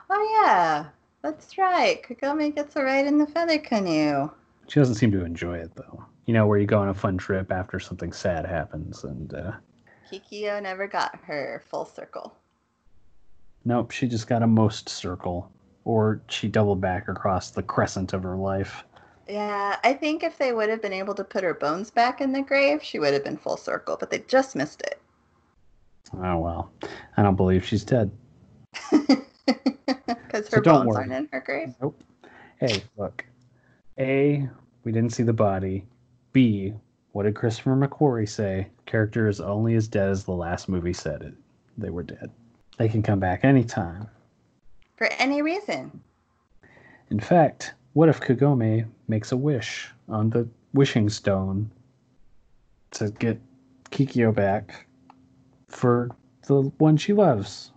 Oh, 0.09 0.43
yeah. 0.45 0.87
That's 1.23 1.59
right. 1.59 2.03
Kagome 2.03 2.55
gets 2.55 2.77
a 2.77 2.85
ride 2.85 3.07
in 3.07 3.19
the 3.19 3.27
feather 3.27 3.59
canoe. 3.59 4.31
She 4.69 4.79
doesn't 4.79 4.97
seem 4.97 5.11
to 5.13 5.25
enjoy 5.25 5.59
it, 5.59 5.75
though. 5.75 6.05
You 6.27 6.35
know, 6.35 6.47
where 6.47 6.59
you 6.59 6.67
go 6.67 6.79
on 6.79 6.89
a 6.89 6.95
fun 6.95 7.19
trip 7.19 7.51
after 7.51 7.81
something 7.81 8.13
sad 8.13 8.47
happens 8.47 9.05
and. 9.05 9.33
Uh, 9.35 9.53
Kikyo 10.21 10.63
never 10.63 10.87
got 10.87 11.19
her 11.25 11.63
full 11.69 11.85
circle. 11.85 12.35
Nope, 13.65 13.91
she 13.91 14.07
just 14.07 14.27
got 14.27 14.43
a 14.43 14.47
most 14.47 14.89
circle. 14.89 15.51
Or 15.85 16.23
she 16.29 16.49
doubled 16.49 16.81
back 16.81 17.09
across 17.09 17.51
the 17.51 17.63
crescent 17.63 18.13
of 18.13 18.23
her 18.23 18.37
life. 18.37 18.85
Yeah, 19.29 19.77
I 19.83 19.93
think 19.95 20.23
if 20.23 20.39
they 20.39 20.53
would 20.53 20.69
have 20.69 20.83
been 20.83 20.93
able 20.93 21.15
to 21.15 21.25
put 21.25 21.45
her 21.45 21.55
bones 21.55 21.91
back 21.91 22.21
in 22.21 22.33
the 22.33 22.43
grave, 22.43 22.83
she 22.83 22.99
would 22.99 23.13
have 23.13 23.25
been 23.25 23.37
full 23.37 23.57
circle, 23.57 23.97
but 23.99 24.11
they 24.11 24.21
just 24.21 24.55
missed 24.55 24.83
it. 24.83 25.01
Oh, 26.15 26.39
well. 26.39 26.71
I 27.17 27.23
don't 27.23 27.37
believe 27.37 27.65
she's 27.65 27.85
dead. 27.85 28.11
Because 30.35 30.49
her 30.49 30.57
so 30.57 30.63
bones 30.63 30.87
worry. 30.89 30.97
aren't 30.97 31.13
in 31.13 31.29
her 31.31 31.41
grave? 31.41 31.75
Nope. 31.81 32.03
Hey, 32.59 32.83
look. 32.97 33.25
A, 34.01 34.49
we 34.83 34.91
didn't 34.91 35.13
see 35.13 35.23
the 35.23 35.33
body. 35.33 35.87
B, 36.33 36.75
what 37.15 37.23
did 37.23 37.37
Christopher 37.37 37.77
McQuarrie 37.77 38.29
say? 38.29 38.67
Character 38.87 39.29
is 39.29 39.41
only 39.41 39.77
as 39.77 39.87
dead 39.87 40.09
as 40.09 40.25
the 40.25 40.33
last 40.33 40.69
movie 40.69 40.93
said 40.93 41.23
it. 41.23 41.35
They 41.79 41.91
were 41.91 42.03
dead. 42.03 42.33
They 42.77 42.89
can 42.89 43.05
come 43.05 43.21
back 43.21 43.45
anytime. 43.45 44.09
For 44.97 45.07
any 45.21 45.41
reason. 45.41 46.01
In 47.11 47.21
fact, 47.21 47.75
what 47.93 48.09
if 48.09 48.21
Kagome 48.21 48.89
makes 49.07 49.31
a 49.31 49.37
wish 49.37 49.93
on 50.09 50.29
the 50.31 50.49
wishing 50.73 51.09
stone 51.09 51.71
to 52.91 53.11
get 53.11 53.41
Kikyo 53.93 54.35
back 54.35 54.87
for 55.69 56.11
the 56.49 56.63
one 56.79 56.97
she 56.97 57.13
loves? 57.13 57.71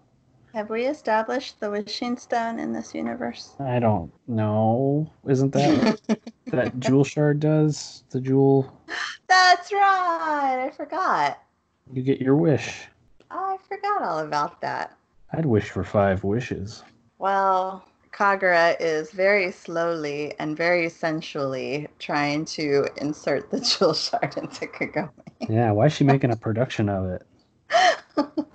Have 0.55 0.71
we 0.71 0.85
established 0.85 1.59
the 1.59 1.69
wishing 1.69 2.17
stone 2.17 2.57
in 2.57 2.73
this 2.73 2.95
universe? 2.95 3.53
I 3.59 3.77
don't 3.77 4.11
know. 4.27 5.11
Isn't 5.27 5.53
that 5.53 6.19
that 6.47 6.79
jewel 6.79 7.03
shard 7.03 7.39
does? 7.39 8.03
The 8.09 8.19
jewel. 8.19 8.75
That's 9.27 9.71
right. 9.71 10.65
I 10.65 10.71
forgot. 10.75 11.39
You 11.93 12.01
get 12.01 12.21
your 12.21 12.35
wish. 12.35 12.87
I 13.29 13.57
forgot 13.67 14.01
all 14.01 14.19
about 14.19 14.61
that. 14.61 14.97
I'd 15.33 15.45
wish 15.45 15.69
for 15.69 15.83
five 15.83 16.23
wishes. 16.23 16.83
Well, 17.19 17.83
Kagura 18.13 18.75
is 18.79 19.11
very 19.11 19.51
slowly 19.51 20.33
and 20.39 20.55
very 20.55 20.89
sensually 20.89 21.87
trying 21.99 22.45
to 22.45 22.87
insert 22.97 23.51
the 23.51 23.59
jewel 23.59 23.93
shard 23.95 24.37
into 24.37 24.65
Kagome. 24.67 25.11
Yeah, 25.49 25.71
why 25.71 25.87
is 25.87 25.93
she 25.93 26.03
making 26.03 26.31
a 26.31 26.35
production 26.35 26.89
of 26.89 27.05
it? 27.05 27.27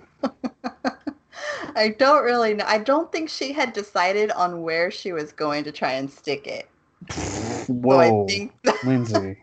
I 1.75 1.89
don't 1.97 2.23
really 2.23 2.53
know. 2.53 2.65
I 2.67 2.77
don't 2.77 3.11
think 3.11 3.29
she 3.29 3.51
had 3.51 3.73
decided 3.73 4.31
on 4.31 4.61
where 4.61 4.91
she 4.91 5.11
was 5.11 5.31
going 5.31 5.63
to 5.63 5.71
try 5.71 5.93
and 5.93 6.09
stick 6.09 6.47
it. 6.47 6.69
Whoa, 7.67 8.27
so. 8.65 8.73
Lindsay. 8.87 9.37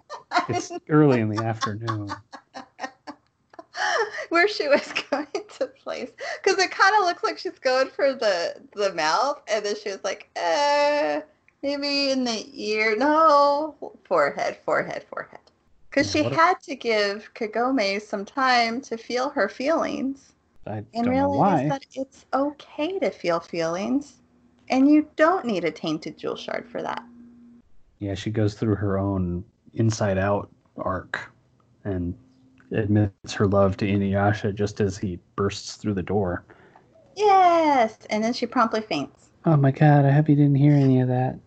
It's 0.48 0.72
early 0.88 1.20
in 1.20 1.28
the 1.28 1.42
afternoon. 1.42 2.10
where 4.28 4.48
she 4.48 4.68
was 4.68 4.92
going 5.10 5.26
to 5.58 5.66
place 5.66 6.10
because 6.42 6.58
it 6.58 6.70
kind 6.70 6.94
of 6.96 7.04
looks 7.04 7.24
like 7.24 7.38
she's 7.38 7.58
going 7.58 7.88
for 7.88 8.12
the 8.12 8.54
the 8.74 8.92
mouth 8.92 9.40
and 9.48 9.64
then 9.64 9.74
she 9.82 9.88
was 9.90 10.04
like 10.04 10.28
uh 10.36 11.20
maybe 11.62 12.10
in 12.10 12.24
the 12.24 12.46
ear 12.52 12.94
no 12.96 13.74
forehead 14.04 14.58
forehead 14.64 15.04
forehead 15.08 15.40
because 15.88 16.10
she 16.10 16.22
had 16.24 16.60
to 16.60 16.74
give 16.76 17.32
kagome 17.34 18.00
some 18.02 18.24
time 18.24 18.80
to 18.80 18.96
feel 18.96 19.30
her 19.30 19.48
feelings 19.48 20.32
I 20.66 20.84
and 20.94 21.08
realize 21.08 21.68
that 21.68 21.86
it's 21.94 22.26
okay 22.34 22.98
to 22.98 23.10
feel 23.10 23.40
feelings, 23.40 24.20
and 24.68 24.88
you 24.88 25.08
don't 25.16 25.44
need 25.44 25.64
a 25.64 25.70
tainted 25.70 26.18
jewel 26.18 26.36
shard 26.36 26.68
for 26.68 26.82
that. 26.82 27.02
Yeah, 28.00 28.14
she 28.14 28.30
goes 28.30 28.54
through 28.54 28.74
her 28.76 28.98
own 28.98 29.44
inside 29.74 30.18
out 30.18 30.50
arc 30.76 31.20
and 31.84 32.14
admits 32.72 33.32
her 33.34 33.46
love 33.46 33.76
to 33.76 33.86
Inuyasha 33.86 34.54
just 34.54 34.80
as 34.80 34.98
he 34.98 35.18
bursts 35.36 35.76
through 35.76 35.94
the 35.94 36.02
door. 36.02 36.44
Yes, 37.16 37.98
and 38.08 38.24
then 38.24 38.32
she 38.32 38.46
promptly 38.46 38.80
faints. 38.80 39.30
Oh 39.44 39.56
my 39.56 39.70
god, 39.70 40.04
I 40.04 40.10
hope 40.10 40.28
you 40.28 40.36
didn't 40.36 40.56
hear 40.56 40.72
any 40.72 41.00
of 41.00 41.08
that. 41.08 41.38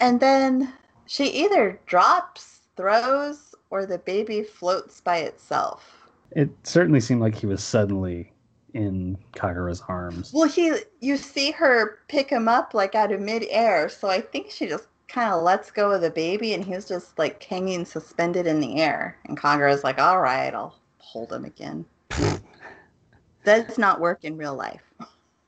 And 0.00 0.18
then 0.20 0.72
she 1.06 1.26
either 1.26 1.80
drops, 1.86 2.62
throws, 2.76 3.54
or 3.70 3.86
the 3.86 3.98
baby 3.98 4.42
floats 4.42 5.00
by 5.00 5.18
itself. 5.18 6.08
It 6.32 6.50
certainly 6.64 7.00
seemed 7.00 7.20
like 7.20 7.34
he 7.34 7.46
was 7.46 7.62
suddenly 7.62 8.32
in 8.74 9.18
Kagura's 9.32 9.82
arms. 9.88 10.32
Well, 10.32 10.48
he 10.48 10.74
you 11.00 11.16
see 11.16 11.50
her 11.52 11.98
pick 12.08 12.30
him 12.30 12.48
up 12.48 12.72
like 12.74 12.94
out 12.94 13.12
of 13.12 13.20
midair, 13.20 13.88
so 13.88 14.08
I 14.08 14.20
think 14.20 14.50
she 14.50 14.66
just 14.66 14.86
kind 15.10 15.32
of 15.32 15.42
lets 15.42 15.70
go 15.70 15.90
of 15.90 16.00
the 16.00 16.10
baby, 16.10 16.54
and 16.54 16.64
he's 16.64 16.86
just 16.86 17.18
like 17.18 17.42
hanging 17.42 17.84
suspended 17.84 18.46
in 18.46 18.60
the 18.60 18.80
air. 18.80 19.16
And 19.26 19.38
Kagura's 19.38 19.84
like, 19.84 19.98
"All 19.98 20.20
right, 20.20 20.54
I'll 20.54 20.76
hold 20.98 21.32
him 21.32 21.44
again." 21.44 21.84
Does 23.44 23.78
not 23.78 24.00
work 24.00 24.24
in 24.24 24.36
real 24.36 24.54
life. 24.54 24.82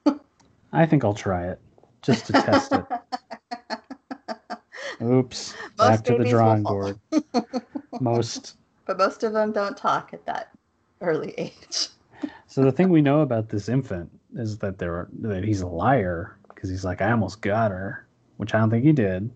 I 0.73 0.87
think 0.87 1.05
I'll 1.05 1.15
try 1.15 1.49
it 1.49 1.61
just 2.03 2.27
to 2.27 2.33
test 2.33 2.73
it. 2.73 2.85
Oops, 5.03 5.55
most 5.79 5.79
back 5.79 6.05
to 6.05 6.17
the 6.17 6.25
drawing 6.25 6.63
board. 6.63 6.99
most, 8.01 8.57
but 8.87 8.99
most 8.99 9.23
of 9.23 9.33
them 9.33 9.53
don't 9.53 9.77
talk 9.77 10.13
at 10.13 10.25
that 10.27 10.51
early 11.01 11.35
age. 11.39 11.89
So 12.47 12.63
the 12.63 12.73
thing 12.73 12.89
we 12.89 13.03
know 13.03 13.21
about 13.21 13.49
this 13.49 13.69
infant 13.69 14.11
is 14.37 14.59
that 14.59 14.79
there 14.79 14.93
are, 14.95 15.09
that 15.21 15.45
he's 15.45 15.61
a 15.61 15.67
liar 15.67 16.37
because 16.49 16.71
he's 16.71 16.85
like, 16.85 17.01
I 17.01 17.11
almost 17.11 17.41
got 17.41 17.71
her, 17.71 18.07
which 18.37 18.55
I 18.55 18.59
don't 18.59 18.71
think 18.71 18.85
he 18.85 18.93
did. 18.93 19.31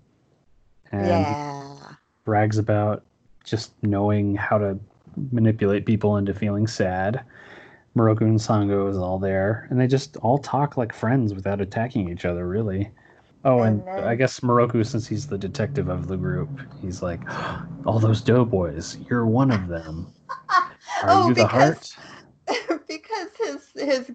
And 0.93 1.07
yeah. 1.07 1.77
brags 2.25 2.59
about 2.59 3.05
just 3.45 3.73
knowing 3.83 4.35
how 4.35 4.59
to 4.59 4.79
manipulate 5.33 5.87
people 5.87 6.17
into 6.17 6.35
feeling 6.35 6.67
sad. 6.67 7.23
Miroku 7.97 8.23
and 8.23 8.39
Sango 8.39 8.91
is 8.91 8.99
all 8.99 9.19
there, 9.19 9.67
and 9.71 9.81
they 9.81 9.87
just 9.87 10.19
all 10.19 10.37
talk 10.37 10.77
like 10.77 10.93
friends 10.93 11.33
without 11.33 11.63
attacking 11.63 12.11
each 12.11 12.27
other, 12.27 12.47
really. 12.47 12.91
Oh, 13.45 13.63
and, 13.63 13.81
and 13.89 13.99
then... 13.99 14.05
I 14.05 14.15
guess 14.17 14.41
Miroku, 14.41 14.85
since 14.85 15.07
he's 15.07 15.27
the 15.27 15.39
detective 15.39 15.89
of 15.89 16.09
the 16.09 16.17
group, 16.17 16.51
he's 16.83 17.03
like, 17.03 17.21
all 17.87 17.99
those 17.99 18.21
doughboys, 18.21 18.99
you're 19.09 19.25
one 19.25 19.51
of 19.51 19.69
them. 19.69 20.13
Are 21.03 21.09
oh, 21.09 21.29
you 21.29 21.35
the 21.35 21.45
because... 21.45 21.93
heart? 22.49 22.83
because 22.89 23.29
his 23.39 23.71
his 23.75 24.11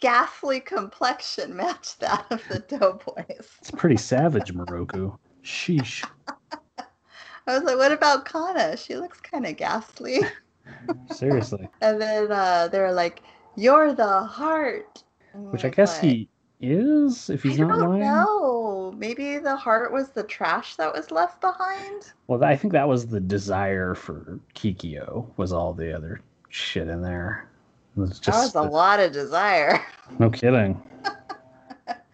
ghastly 0.00 0.60
complexion 0.60 1.54
matched 1.54 2.00
that 2.00 2.26
of 2.30 2.42
the 2.48 2.58
doughboys. 2.78 3.48
It's 3.60 3.70
pretty 3.70 3.96
savage, 3.96 4.52
Miroku. 4.52 5.16
Sheesh. 5.42 6.06
I 7.46 7.54
was 7.54 7.64
like, 7.64 7.76
what 7.76 7.92
about 7.92 8.26
Kanna? 8.26 8.76
She 8.76 8.96
looks 8.96 9.20
kind 9.20 9.46
of 9.46 9.56
ghastly. 9.56 10.20
Seriously. 11.10 11.68
and 11.80 12.00
then 12.00 12.30
uh, 12.30 12.68
they're 12.68 12.92
like, 12.92 13.22
"You're 13.56 13.92
the 13.92 14.22
heart." 14.22 15.02
Which 15.34 15.64
I 15.64 15.68
guess 15.68 16.02
like, 16.02 16.12
he 16.12 16.28
is, 16.60 17.30
if 17.30 17.42
he's 17.42 17.60
I 17.60 17.64
not 17.64 17.78
don't 17.78 17.90
lying. 17.90 18.02
No, 18.02 18.92
maybe 18.96 19.38
the 19.38 19.56
heart 19.56 19.92
was 19.92 20.10
the 20.10 20.22
trash 20.22 20.76
that 20.76 20.92
was 20.92 21.10
left 21.10 21.40
behind. 21.40 22.12
Well, 22.26 22.42
I 22.44 22.56
think 22.56 22.72
that 22.72 22.88
was 22.88 23.06
the 23.06 23.20
desire 23.20 23.94
for 23.94 24.38
Kikyo. 24.54 25.26
Was 25.36 25.52
all 25.52 25.72
the 25.72 25.94
other 25.94 26.20
shit 26.48 26.88
in 26.88 27.02
there. 27.02 27.48
Was 27.96 28.18
Just, 28.20 28.24
that 28.24 28.60
was 28.60 28.68
a 28.68 28.70
lot 28.70 29.00
of 29.00 29.12
desire. 29.12 29.84
No 30.18 30.30
kidding. 30.30 30.80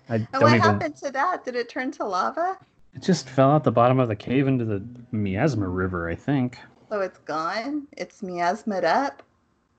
I 0.08 0.14
and 0.14 0.28
what 0.32 0.48
even... 0.48 0.60
happened 0.60 0.96
to 0.96 1.10
that? 1.10 1.44
Did 1.44 1.56
it 1.56 1.68
turn 1.68 1.90
to 1.92 2.04
lava? 2.04 2.58
It 2.96 3.02
just 3.02 3.28
fell 3.28 3.50
out 3.50 3.64
the 3.64 3.70
bottom 3.70 4.00
of 4.00 4.08
the 4.08 4.16
cave 4.16 4.48
into 4.48 4.64
the 4.64 4.82
Miasma 5.12 5.68
River, 5.68 6.08
I 6.08 6.14
think. 6.14 6.58
So 6.88 7.02
it's 7.02 7.18
gone? 7.18 7.86
It's 7.92 8.22
miasmed 8.22 8.84
up? 8.84 9.22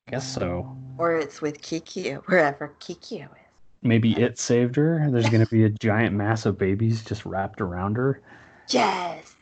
Guess 0.08 0.34
so. 0.34 0.76
Or 0.98 1.16
it's 1.16 1.42
with 1.42 1.60
Kikyo, 1.60 2.22
wherever 2.26 2.72
Kikyo 2.78 3.24
is. 3.24 3.48
Maybe 3.82 4.12
it 4.12 4.38
saved 4.38 4.76
her. 4.76 5.08
There's 5.10 5.28
going 5.28 5.44
to 5.44 5.50
be 5.50 5.64
a 5.64 5.68
giant 5.80 6.14
mass 6.14 6.46
of 6.46 6.58
babies 6.58 7.04
just 7.04 7.26
wrapped 7.26 7.60
around 7.60 7.96
her. 7.96 8.22
Yes! 8.68 9.34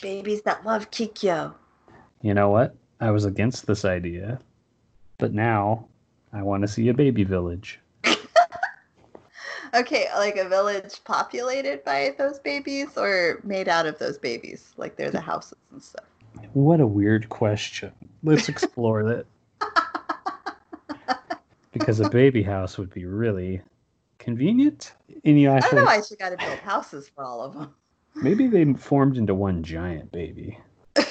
Babies 0.00 0.40
that 0.42 0.64
love 0.64 0.90
Kikyo. 0.90 1.54
You 2.22 2.32
know 2.32 2.48
what? 2.48 2.74
I 2.98 3.10
was 3.10 3.26
against 3.26 3.66
this 3.66 3.84
idea, 3.84 4.40
but 5.18 5.34
now 5.34 5.86
I 6.32 6.40
want 6.42 6.62
to 6.62 6.68
see 6.68 6.88
a 6.88 6.94
baby 6.94 7.24
village. 7.24 7.78
Okay, 9.74 10.06
like 10.16 10.36
a 10.36 10.48
village 10.48 11.02
populated 11.04 11.82
by 11.84 12.14
those 12.18 12.38
babies 12.38 12.96
or 12.96 13.40
made 13.42 13.68
out 13.68 13.86
of 13.86 13.98
those 13.98 14.18
babies? 14.18 14.72
Like 14.76 14.96
they're 14.96 15.10
the 15.10 15.20
hmm. 15.20 15.30
houses 15.30 15.58
and 15.70 15.82
stuff. 15.82 16.04
What 16.52 16.80
a 16.80 16.86
weird 16.86 17.28
question. 17.28 17.92
Let's 18.22 18.48
explore 18.48 19.04
that. 19.04 19.26
Because 21.72 22.00
a 22.00 22.10
baby 22.10 22.42
house 22.42 22.76
would 22.76 22.92
be 22.92 23.06
really 23.06 23.62
convenient. 24.18 24.92
Inuyasha, 25.24 25.56
I 25.56 25.60
don't 25.60 25.74
know 25.76 25.84
why 25.84 26.02
she 26.02 26.16
got 26.16 26.28
to 26.28 26.36
build 26.36 26.58
houses 26.58 27.10
for 27.14 27.24
all 27.24 27.40
of 27.40 27.54
them. 27.54 27.74
maybe 28.14 28.46
they 28.46 28.70
formed 28.74 29.16
into 29.16 29.34
one 29.34 29.62
giant 29.62 30.12
baby. 30.12 30.58
would 30.96 31.06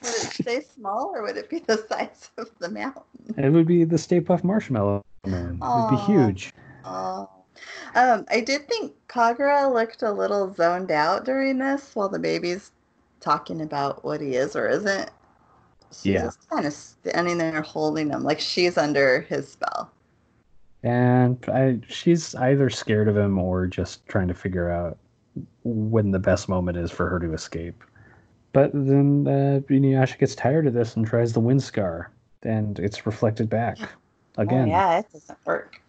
it 0.00 0.32
stay 0.32 0.60
small 0.62 1.10
or 1.12 1.22
would 1.22 1.36
it 1.36 1.50
be 1.50 1.58
the 1.58 1.84
size 1.88 2.30
of 2.38 2.48
the 2.60 2.70
mountain? 2.70 3.02
It 3.36 3.50
would 3.50 3.66
be 3.66 3.82
the 3.82 3.98
Stay 3.98 4.20
Puft 4.20 4.44
Marshmallow 4.44 5.04
Man. 5.26 5.58
It 5.60 5.66
would 5.66 5.90
be 5.90 6.12
huge. 6.12 6.52
Oh. 6.84 7.28
Um, 7.94 8.26
I 8.30 8.40
did 8.40 8.68
think 8.68 8.94
Kagura 9.08 9.72
looked 9.72 10.02
a 10.02 10.12
little 10.12 10.52
zoned 10.54 10.90
out 10.90 11.24
during 11.24 11.58
this 11.58 11.94
while 11.94 12.08
the 12.08 12.18
baby's 12.18 12.72
talking 13.20 13.60
about 13.60 14.04
what 14.04 14.20
he 14.20 14.34
is 14.34 14.54
or 14.54 14.68
isn't. 14.68 15.10
She's 15.90 16.06
Yeah. 16.06 16.22
just 16.24 16.48
kind 16.50 16.66
of 16.66 16.72
standing 16.72 17.38
there 17.38 17.62
holding 17.62 18.10
him 18.10 18.22
like 18.22 18.40
she's 18.40 18.76
under 18.76 19.20
his 19.22 19.50
spell. 19.50 19.90
And 20.82 21.42
I, 21.48 21.80
she's 21.88 22.34
either 22.34 22.70
scared 22.70 23.08
of 23.08 23.16
him 23.16 23.38
or 23.38 23.66
just 23.66 24.06
trying 24.06 24.28
to 24.28 24.34
figure 24.34 24.70
out 24.70 24.98
when 25.64 26.10
the 26.10 26.18
best 26.18 26.48
moment 26.48 26.78
is 26.78 26.90
for 26.90 27.08
her 27.08 27.18
to 27.18 27.32
escape. 27.32 27.82
But 28.52 28.72
then 28.72 29.26
uh, 29.26 29.60
Inuyasha 29.68 30.18
gets 30.18 30.34
tired 30.34 30.66
of 30.66 30.74
this 30.74 30.96
and 30.96 31.06
tries 31.06 31.32
the 31.32 31.40
wind 31.40 31.62
scar, 31.62 32.10
and 32.42 32.78
it's 32.78 33.04
reflected 33.04 33.50
back 33.50 33.78
again. 34.38 34.68
Oh, 34.68 34.72
yeah, 34.72 34.98
it 35.00 35.12
doesn't 35.12 35.38
work. 35.44 35.80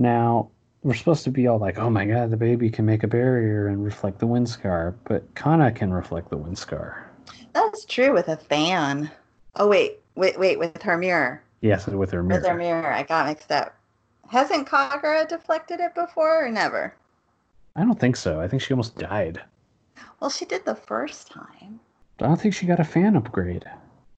Now, 0.00 0.48
we're 0.82 0.94
supposed 0.94 1.24
to 1.24 1.30
be 1.30 1.46
all 1.46 1.58
like, 1.58 1.76
oh 1.76 1.90
my 1.90 2.06
god, 2.06 2.30
the 2.30 2.36
baby 2.38 2.70
can 2.70 2.86
make 2.86 3.02
a 3.02 3.06
barrier 3.06 3.68
and 3.68 3.84
reflect 3.84 4.18
the 4.18 4.26
wind 4.26 4.48
scar, 4.48 4.94
but 5.04 5.34
Kanna 5.34 5.70
can 5.70 5.92
reflect 5.92 6.30
the 6.30 6.38
wind 6.38 6.56
scar. 6.56 7.10
That's 7.52 7.84
true 7.84 8.14
with 8.14 8.28
a 8.28 8.38
fan. 8.38 9.10
Oh 9.56 9.68
wait, 9.68 9.98
wait, 10.14 10.40
wait, 10.40 10.58
with 10.58 10.80
her 10.80 10.96
mirror. 10.96 11.42
Yes, 11.60 11.86
with 11.86 12.10
her 12.12 12.22
mirror. 12.22 12.40
With 12.40 12.48
her 12.48 12.56
mirror. 12.56 12.90
I 12.90 13.02
got 13.02 13.26
mixed 13.26 13.52
up. 13.52 13.76
Hasn't 14.26 14.66
Kagura 14.66 15.28
deflected 15.28 15.80
it 15.80 15.94
before 15.94 16.46
or 16.46 16.48
never? 16.48 16.94
I 17.76 17.84
don't 17.84 18.00
think 18.00 18.16
so. 18.16 18.40
I 18.40 18.48
think 18.48 18.62
she 18.62 18.72
almost 18.72 18.96
died. 18.96 19.38
Well, 20.18 20.30
she 20.30 20.46
did 20.46 20.64
the 20.64 20.76
first 20.76 21.30
time. 21.30 21.78
I 22.20 22.26
don't 22.26 22.40
think 22.40 22.54
she 22.54 22.64
got 22.64 22.80
a 22.80 22.84
fan 22.84 23.16
upgrade. 23.16 23.66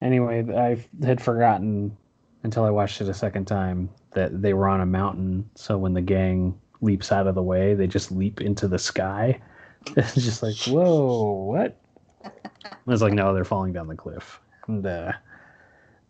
Anyway, 0.01 0.47
I 0.55 1.05
had 1.05 1.21
forgotten 1.21 1.97
until 2.43 2.65
I 2.65 2.71
watched 2.71 3.01
it 3.01 3.09
a 3.09 3.15
second 3.15 3.47
time 3.47 3.89
that 4.13 4.43
they 4.43 4.55
were 4.55 4.69
on 4.69 4.81
a 4.81 4.87
mountain. 4.87 5.49
So 5.55 5.79
when 5.79 5.95
the 5.95 6.03
gang 6.03 6.59
leaps 6.81 7.13
out 7.13 7.27
of 7.27 7.35
the 7.35 7.43
way, 7.43 7.75
they 7.75 7.87
just 7.87 8.11
leap 8.11 8.41
into 8.41 8.69
the 8.69 8.79
sky. 8.79 9.41
It's 9.97 10.15
just 10.15 10.45
like, 10.45 10.55
whoa, 10.69 11.33
what? 11.33 11.77
I 12.25 12.71
was 12.87 13.03
like, 13.03 13.13
no, 13.13 13.35
they're 13.35 13.45
falling 13.45 13.73
down 13.73 13.89
the 13.89 13.97
cliff. 13.97 14.41
And 14.69 14.87
uh, 14.87 15.11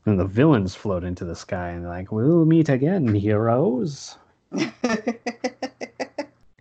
then 0.04 0.18
the 0.18 0.26
villains 0.26 0.74
float 0.74 1.04
into 1.04 1.24
the 1.24 1.34
sky 1.34 1.70
and 1.70 1.82
they're 1.82 1.90
like, 1.90 2.12
we'll 2.12 2.44
meet 2.44 2.68
again, 2.68 3.14
heroes. 3.14 4.16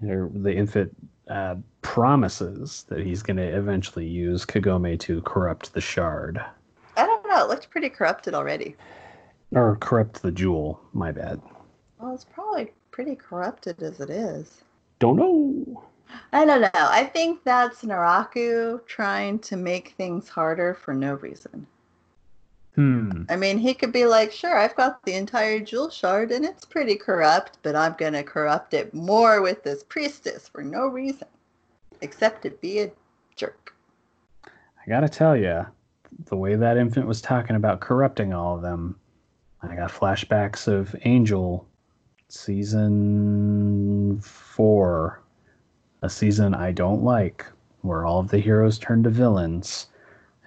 The 0.02 0.56
infant 0.56 0.96
uh, 1.30 1.56
promises 1.84 2.86
that 2.90 3.02
he's 3.02 3.22
going 3.22 3.38
to 3.38 3.44
eventually 3.44 4.08
use 4.08 4.46
Kagome 4.46 5.00
to 5.02 5.22
corrupt 5.22 5.74
the 5.74 5.82
shard. 5.82 6.42
I 6.98 7.06
don't 7.06 7.28
know. 7.28 7.46
It 7.46 7.50
looked 7.50 7.70
pretty 7.70 7.90
corrupted 7.90 8.34
already. 8.34 8.76
Or 9.54 9.76
corrupt 9.78 10.22
the 10.22 10.32
jewel, 10.32 10.80
my 10.94 11.12
bad. 11.12 11.42
Well, 12.00 12.14
it's 12.14 12.26
probably 12.26 12.72
pretty 12.92 13.16
corrupted 13.16 13.82
as 13.84 14.00
it 14.00 14.10
is. 14.10 14.62
Don't 15.00 15.18
know. 15.18 15.84
I 16.34 16.46
don't 16.46 16.62
know. 16.62 16.70
I 16.74 17.06
think 17.06 17.44
that's 17.44 17.84
Naraku 17.84 18.86
trying 18.86 19.40
to 19.40 19.58
make 19.58 19.94
things 19.98 20.30
harder 20.30 20.74
for 20.74 20.94
no 20.94 21.16
reason. 21.16 21.68
Hmm. 22.76 23.24
I 23.30 23.36
mean, 23.36 23.58
he 23.58 23.74
could 23.74 23.92
be 23.92 24.06
like, 24.06 24.32
sure, 24.32 24.58
I've 24.58 24.76
got 24.78 25.04
the 25.04 25.16
entire 25.16 25.60
jewel 25.60 25.90
shard 25.90 26.32
and 26.32 26.46
it's 26.46 26.64
pretty 26.64 26.96
corrupt, 26.96 27.58
but 27.64 27.76
I'm 27.76 27.96
going 27.98 28.14
to 28.14 28.24
corrupt 28.24 28.74
it 28.74 28.94
more 28.94 29.42
with 29.42 29.64
this 29.64 29.84
priestess 29.84 30.48
for 30.48 30.64
no 30.64 30.88
reason. 30.88 31.28
Except 32.02 32.42
to 32.44 32.50
be 32.50 32.80
a 32.80 32.92
jerk. 33.36 33.74
I 34.46 34.90
gotta 34.90 35.10
tell 35.10 35.38
you, 35.38 35.66
the 36.26 36.36
way 36.36 36.56
that 36.56 36.78
infant 36.78 37.06
was 37.06 37.22
talking 37.22 37.56
about 37.56 37.82
corrupting 37.82 38.34
all 38.34 38.56
of 38.56 38.62
them, 38.62 38.96
I 39.63 39.76
got 39.76 39.91
flashbacks 39.91 40.67
of 40.67 40.95
Angel 41.04 41.67
season 42.30 44.19
four, 44.21 45.21
a 46.02 46.10
season 46.10 46.56
I 46.56 46.71
don't 46.71 47.04
like, 47.04 47.45
where 47.82 48.06
all 48.06 48.19
of 48.19 48.30
the 48.30 48.39
heroes 48.39 48.80
turn 48.80 49.04
to 49.04 49.10
villains, 49.10 49.88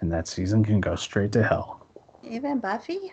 and 0.01 0.11
that 0.13 0.27
season 0.27 0.65
can 0.65 0.81
go 0.81 0.97
straight 0.97 1.33
to 1.33 1.43
hell. 1.43 1.87
Even 2.23 2.59
Buffy? 2.59 3.13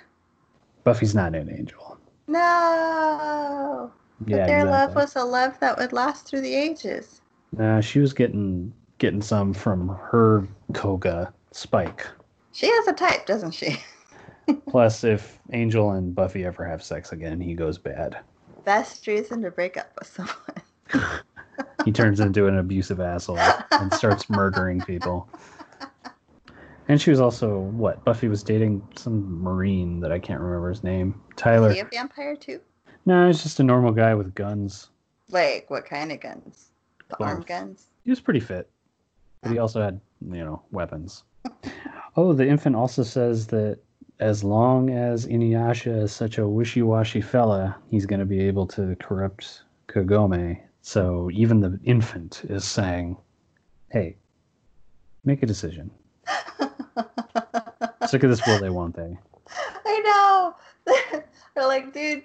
Buffy's 0.84 1.14
not 1.14 1.36
in 1.36 1.50
Angel. 1.50 1.98
No! 2.28 3.92
But 4.22 4.30
Yeah, 4.30 4.48
their 4.48 4.66
love 4.66 4.96
was 4.96 5.16
a 5.16 5.24
love 5.24 5.60
that 5.60 5.78
would 5.78 5.94
last 5.94 6.26
through 6.26 6.42
the 6.42 6.54
ages. 6.54 7.22
Nah, 7.52 7.82
she 7.82 8.00
was 8.00 8.14
getting 8.14 8.74
getting 8.98 9.22
some 9.22 9.54
from 9.54 9.90
her 9.90 10.48
Koga 10.74 11.34
Spike. 11.52 12.06
She 12.52 12.68
has 12.68 12.88
a 12.88 12.94
type, 12.94 13.26
doesn't 13.26 13.52
she? 13.52 13.78
Plus, 14.68 15.04
if 15.04 15.40
Angel 15.52 15.92
and 15.92 16.14
Buffy 16.16 16.46
ever 16.46 16.66
have 16.66 16.84
sex 16.84 17.12
again, 17.12 17.40
he 17.40 17.54
goes 17.54 17.78
bad. 17.78 18.18
Best 18.66 19.06
reason 19.08 19.42
to 19.42 19.52
break 19.52 19.78
up 19.78 19.92
with 20.00 20.08
someone. 20.08 21.20
He 21.86 21.92
turns 21.92 22.20
into 22.20 22.48
an 22.48 22.58
abusive 22.58 23.00
asshole 23.00 23.40
and 23.72 23.94
starts 23.94 24.30
murdering 24.30 24.82
people. 24.82 25.28
And 26.88 27.02
she 27.02 27.10
was 27.10 27.20
also 27.20 27.60
what? 27.60 28.04
Buffy 28.04 28.28
was 28.28 28.44
dating 28.44 28.86
some 28.96 29.42
marine 29.42 30.00
that 30.00 30.12
I 30.12 30.20
can't 30.20 30.40
remember 30.42 30.70
his 30.70 30.84
name. 30.84 31.20
Tyler. 31.36 31.70
Is 31.70 31.76
he 31.76 31.82
a 31.82 31.86
vampire 31.86 32.36
too? 32.36 32.60
No, 33.06 33.28
he's 33.28 33.42
just 33.42 33.60
a 33.60 33.64
normal 33.64 33.92
guy 33.92 34.14
with 34.14 34.36
guns. 34.36 34.90
Like, 35.30 35.70
what 35.70 35.86
kind 35.86 36.12
of 36.12 36.20
guns? 36.20 36.72
The 37.10 37.24
arm 37.24 37.38
Both. 37.38 37.48
guns? 37.48 37.88
He 38.04 38.10
was 38.10 38.20
pretty 38.20 38.40
fit, 38.40 38.70
but 39.42 39.52
he 39.52 39.58
also 39.58 39.82
had 39.82 40.00
you 40.22 40.44
know 40.44 40.62
weapons. 40.72 41.24
Oh, 42.18 42.34
the 42.34 42.46
infant 42.46 42.76
also 42.76 43.04
says 43.04 43.48
that 43.48 43.80
as 44.22 44.44
long 44.44 44.92
as 44.92 45.26
Inuyasha 45.26 46.04
is 46.04 46.12
such 46.12 46.38
a 46.38 46.48
wishy-washy 46.48 47.22
fella, 47.22 47.76
he's 47.90 48.06
going 48.06 48.20
to 48.20 48.26
be 48.26 48.40
able 48.40 48.68
to 48.68 48.96
corrupt 48.98 49.64
Kagome. 49.88 50.62
So 50.82 51.30
even 51.34 51.60
the 51.60 51.80
infant 51.84 52.44
is 52.48 52.64
saying, 52.64 53.18
"Hey, 53.90 54.18
make 55.26 55.42
a 55.42 55.48
decision. 55.48 55.90
Sick 58.08 58.24
of 58.24 58.30
this, 58.30 58.46
will 58.46 58.60
they? 58.60 58.70
Won't 58.70 58.96
they?" 58.96 59.18
I 59.86 60.54
know. 60.86 61.24
They're 61.56 61.68
like, 61.68 61.92
dude, 61.92 62.24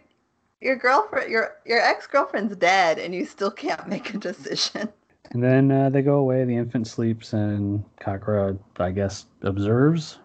your 0.61 0.77
girlfriend, 0.77 1.31
your 1.31 1.57
your 1.65 1.81
ex 1.81 2.07
girlfriend's 2.07 2.57
dead, 2.57 2.99
and 2.99 3.15
you 3.15 3.25
still 3.25 3.51
can't 3.51 3.89
make 3.89 4.13
a 4.15 4.19
decision. 4.19 4.91
And 5.31 5.43
then 5.43 5.73
uh, 5.73 5.89
they 5.89 6.03
go 6.03 6.17
away. 6.17 6.45
The 6.45 6.57
infant 6.57 6.87
sleeps, 6.87 7.33
and 7.33 7.85
Kagura, 8.01 8.59
I 8.79 8.91
guess, 8.91 9.27
observes. 9.43 10.19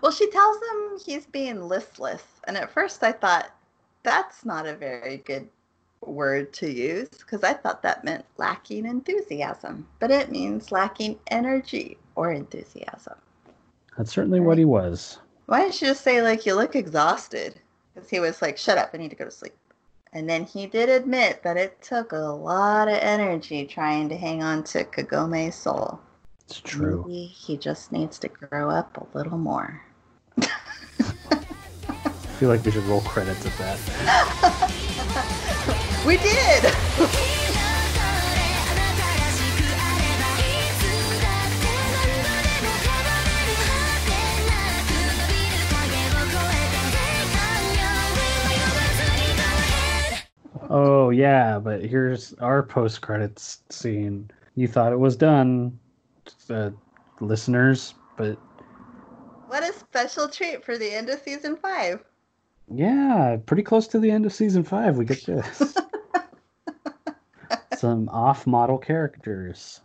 Well, 0.00 0.12
she 0.12 0.30
tells 0.30 0.56
him 0.56 0.98
he's 1.04 1.26
being 1.26 1.68
listless, 1.68 2.22
and 2.44 2.56
at 2.56 2.72
first 2.72 3.02
I 3.02 3.12
thought 3.12 3.50
that's 4.02 4.44
not 4.44 4.66
a 4.66 4.74
very 4.74 5.18
good 5.18 5.48
word 6.00 6.52
to 6.52 6.70
use 6.70 7.08
because 7.08 7.42
I 7.42 7.54
thought 7.54 7.82
that 7.82 8.04
meant 8.04 8.24
lacking 8.36 8.86
enthusiasm, 8.86 9.86
but 10.00 10.10
it 10.10 10.30
means 10.30 10.72
lacking 10.72 11.18
energy 11.28 11.96
or 12.14 12.32
enthusiasm. 12.32 13.14
That's 13.96 14.12
certainly 14.12 14.40
what 14.40 14.58
he 14.58 14.64
was. 14.64 15.18
Why 15.46 15.60
didn't 15.60 15.80
you 15.80 15.88
just 15.88 16.02
say 16.02 16.22
like 16.22 16.46
you 16.46 16.54
look 16.54 16.74
exhausted? 16.74 17.60
Because 17.94 18.10
he 18.10 18.20
was 18.20 18.42
like, 18.42 18.58
"Shut 18.58 18.78
up, 18.78 18.90
I 18.92 18.96
need 18.98 19.10
to 19.10 19.16
go 19.16 19.24
to 19.24 19.30
sleep." 19.30 19.54
And 20.12 20.28
then 20.28 20.44
he 20.44 20.66
did 20.66 20.88
admit 20.88 21.42
that 21.42 21.56
it 21.56 21.80
took 21.82 22.12
a 22.12 22.16
lot 22.16 22.88
of 22.88 22.94
energy 22.94 23.66
trying 23.66 24.08
to 24.08 24.16
hang 24.16 24.42
on 24.42 24.62
to 24.64 24.84
Kagome's 24.84 25.54
soul. 25.54 26.00
It's 26.46 26.60
true. 26.60 27.04
Maybe 27.06 27.26
he 27.26 27.56
just 27.56 27.90
needs 27.92 28.18
to 28.20 28.28
grow 28.28 28.68
up 28.70 28.96
a 28.96 29.16
little 29.16 29.38
more. 29.38 29.82
I 30.38 30.46
feel 32.38 32.48
like 32.48 32.64
we 32.64 32.70
should 32.72 32.84
roll 32.84 33.00
credits 33.02 33.46
at 33.46 33.56
that. 33.58 34.72
we 36.06 36.16
did! 36.18 36.64
oh 50.70 51.10
yeah 51.10 51.58
but 51.58 51.84
here's 51.84 52.32
our 52.34 52.62
post 52.62 53.00
credits 53.00 53.62
scene 53.70 54.28
you 54.56 54.66
thought 54.66 54.92
it 54.92 54.98
was 54.98 55.14
done 55.14 55.78
uh, 56.50 56.70
listeners, 57.20 57.94
but 58.16 58.38
What 59.48 59.62
a 59.62 59.72
special 59.72 60.28
treat 60.28 60.64
for 60.64 60.76
the 60.78 60.90
end 60.92 61.08
of 61.08 61.20
season 61.20 61.56
five. 61.56 62.02
yeah, 62.72 63.36
pretty 63.46 63.62
close 63.62 63.86
to 63.88 63.98
the 63.98 64.10
end 64.10 64.26
of 64.26 64.32
season 64.32 64.64
five. 64.64 64.96
We 64.96 65.04
get 65.04 65.24
this. 65.26 65.76
Some 67.76 68.08
off-model 68.08 68.78
characters. 68.78 69.80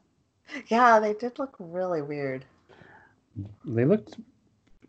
Yeah, 0.68 1.00
they 1.00 1.14
did 1.14 1.38
look 1.40 1.56
really 1.60 2.02
weird. 2.02 2.46
They 3.66 3.86
looked 3.86 4.18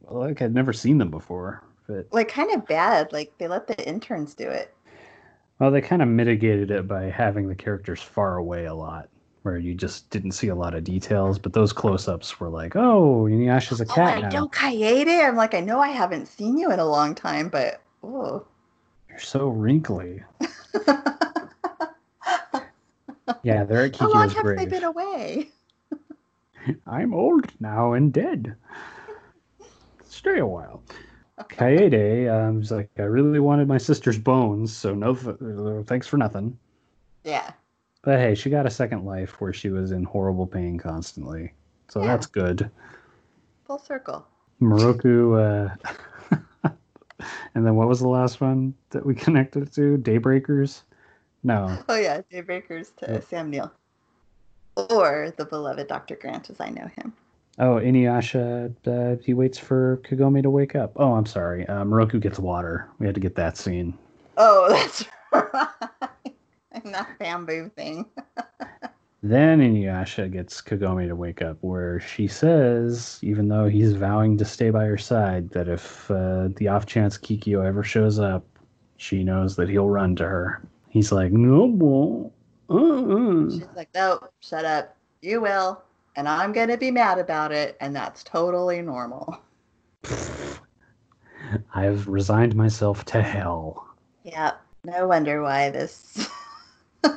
like 0.09 0.40
I'd 0.42 0.54
never 0.54 0.72
seen 0.72 0.98
them 0.98 1.11
before, 1.11 1.62
but 1.87 2.06
Like 2.12 2.28
kind 2.28 2.52
of 2.52 2.66
bad. 2.66 3.12
Like 3.12 3.33
they 3.38 3.48
let 3.48 3.66
the 3.66 3.88
interns 3.88 4.35
do 4.35 4.48
it. 4.48 4.74
well, 5.59 5.70
they 5.70 5.80
kind 5.80 6.02
of 6.02 6.09
mitigated 6.09 6.70
it 6.70 6.87
by 6.87 7.04
having 7.04 7.48
the 7.48 7.54
characters 7.54 8.00
far 8.00 8.37
away 8.37 8.66
a 8.66 8.74
lot, 8.74 9.09
where 9.42 9.59
you 9.59 9.74
just 9.74 10.11
didn't 10.11 10.33
see 10.33 10.48
a 10.48 10.55
lot 10.55 10.74
of 10.74 10.85
details. 10.85 11.38
But 11.38 11.53
those 11.53 11.72
close-ups 11.72 12.38
were 12.40 12.48
like, 12.48 12.76
"Oh, 12.76 13.24
Inuyasha's 13.24 13.81
a 13.81 13.87
cat 13.87 13.96
Oh, 13.98 14.05
cat 14.05 14.18
I 14.18 14.20
now." 14.22 14.29
know 14.40 14.48
Kaede. 14.48 15.26
I'm 15.26 15.37
like, 15.37 15.55
I 15.55 15.61
know 15.61 15.81
I 15.81 15.88
haven't 15.88 16.26
seen 16.26 16.59
you 16.59 16.70
in 16.70 16.79
a 16.79 16.85
long 16.85 17.14
time, 17.14 17.48
but 17.48 17.81
oh. 18.03 18.44
You're 19.09 19.18
so 19.18 19.48
wrinkly. 19.48 20.22
Yeah, 23.42 23.64
they're 23.64 23.85
at 23.85 23.96
How 23.96 24.11
long 24.11 24.29
have 24.31 24.44
they 24.57 24.66
been 24.66 24.85
away? 24.85 25.48
I'm 26.87 27.14
old 27.14 27.50
now 27.61 27.92
and 27.94 28.12
dead. 28.12 28.55
Stay 30.05 30.38
a 30.38 30.46
while. 30.46 30.83
Kaede 31.48 32.29
um, 32.29 32.59
was 32.59 32.70
like, 32.70 32.90
I 32.98 33.03
really 33.03 33.38
wanted 33.38 33.66
my 33.66 33.79
sister's 33.79 34.18
bones, 34.18 34.76
so 34.76 34.94
no, 34.94 35.14
th- 35.14 35.87
thanks 35.87 36.07
for 36.07 36.18
nothing. 36.18 36.59
Yeah. 37.24 37.50
But 38.02 38.18
hey, 38.18 38.34
she 38.34 38.48
got 38.50 38.66
a 38.66 38.70
second 38.70 39.04
life 39.04 39.40
where 39.40 39.52
she 39.52 39.68
was 39.70 39.92
in 39.92 40.04
horrible 40.04 40.46
pain 40.46 40.78
constantly, 40.78 41.52
so 41.88 42.00
Yeah. 42.00 42.06
that's 42.08 42.26
good. 42.26 42.70
Full 43.66 43.78
circle. 43.78 44.26
Miroku, 44.60 45.38
uh, 45.38 46.70
and 47.54 47.66
then 47.66 47.76
what 47.76 47.88
was 47.88 48.00
the 48.00 48.08
last 48.08 48.40
one 48.40 48.74
that 48.90 49.04
we 49.04 49.14
connected 49.26 49.72
to? 49.74 49.98
Daybreakers? 49.98 50.82
No, 51.42 51.78
Oh 51.88 51.96
yeah, 51.96 52.20
Daybreakers 52.32 52.94
to 52.96 53.12
Yep. 53.12 53.24
Sam 53.24 53.50
Neill. 53.50 53.72
Or 54.76 55.32
the 55.36 55.44
beloved 55.44 55.88
Dr. 55.88 56.16
Grant 56.16 56.50
as 56.50 56.60
I 56.60 56.68
know 56.70 56.88
him. 56.96 57.12
Oh, 57.58 57.74
Inuyasha, 57.76 58.74
uh, 58.86 59.20
he 59.22 59.34
waits 59.34 59.58
for 59.58 60.00
Kagome 60.04 60.42
to 60.42 60.50
wake 60.50 60.74
up. 60.74 60.92
Oh, 60.96 61.12
I'm 61.14 61.26
sorry. 61.26 61.66
Uh, 61.66 61.84
Miroku 61.84 62.20
gets 62.20 62.38
water. 62.38 62.88
We 62.98 63.06
had 63.06 63.14
to 63.14 63.20
get 63.20 63.34
that 63.36 63.56
scene. 63.58 63.98
Oh, 64.38 64.68
that's 64.70 65.04
right. 65.32 65.68
That 66.92 67.18
bamboo 67.18 67.70
thing. 67.76 68.07
Then 69.22 69.61
Inuyasha 69.61 70.33
gets 70.33 70.62
Kagome 70.62 71.07
to 71.07 71.14
wake 71.14 71.42
up, 71.42 71.59
where 71.61 72.00
she 72.00 72.26
says, 72.26 73.18
even 73.22 73.48
though 73.48 73.68
he's 73.68 73.92
vowing 73.92 74.38
to 74.38 74.46
stay 74.46 74.70
by 74.70 74.87
her 74.87 74.96
side, 74.96 75.50
that 75.50 75.68
if 75.68 76.11
uh, 76.11 76.48
the 76.57 76.68
off 76.68 76.87
chance 76.87 77.18
Kikyo 77.18 77.64
ever 77.64 77.83
shows 77.83 78.18
up, 78.18 78.46
she 78.96 79.22
knows 79.22 79.57
that 79.57 79.68
he'll 79.68 79.90
run 79.90 80.16
to 80.16 80.24
her. 80.24 80.62
He's 80.88 81.12
like, 81.12 81.33
no, 81.33 81.66
won't. 81.66 82.33
Uh-uh. 82.70 83.50
She's 83.50 83.68
like, 83.76 83.90
no, 83.94 84.20
shut 84.40 84.64
up. 84.64 84.96
You 85.20 85.42
will. 85.42 85.83
And 86.16 86.26
I'm 86.26 86.53
going 86.53 86.68
to 86.68 86.79
be 86.79 86.90
mad 86.90 87.18
about 87.18 87.53
it. 87.53 87.76
And 87.81 87.94
that's 87.94 88.24
totally 88.24 88.81
normal. 88.81 89.38
I've 91.74 92.09
resigned 92.09 92.57
myself 92.57 93.05
to 93.07 93.22
hell. 93.22 93.87
Yeah. 94.24 94.53
No 94.85 95.07
wonder 95.07 95.42
why 95.42 95.68
this 95.70 96.29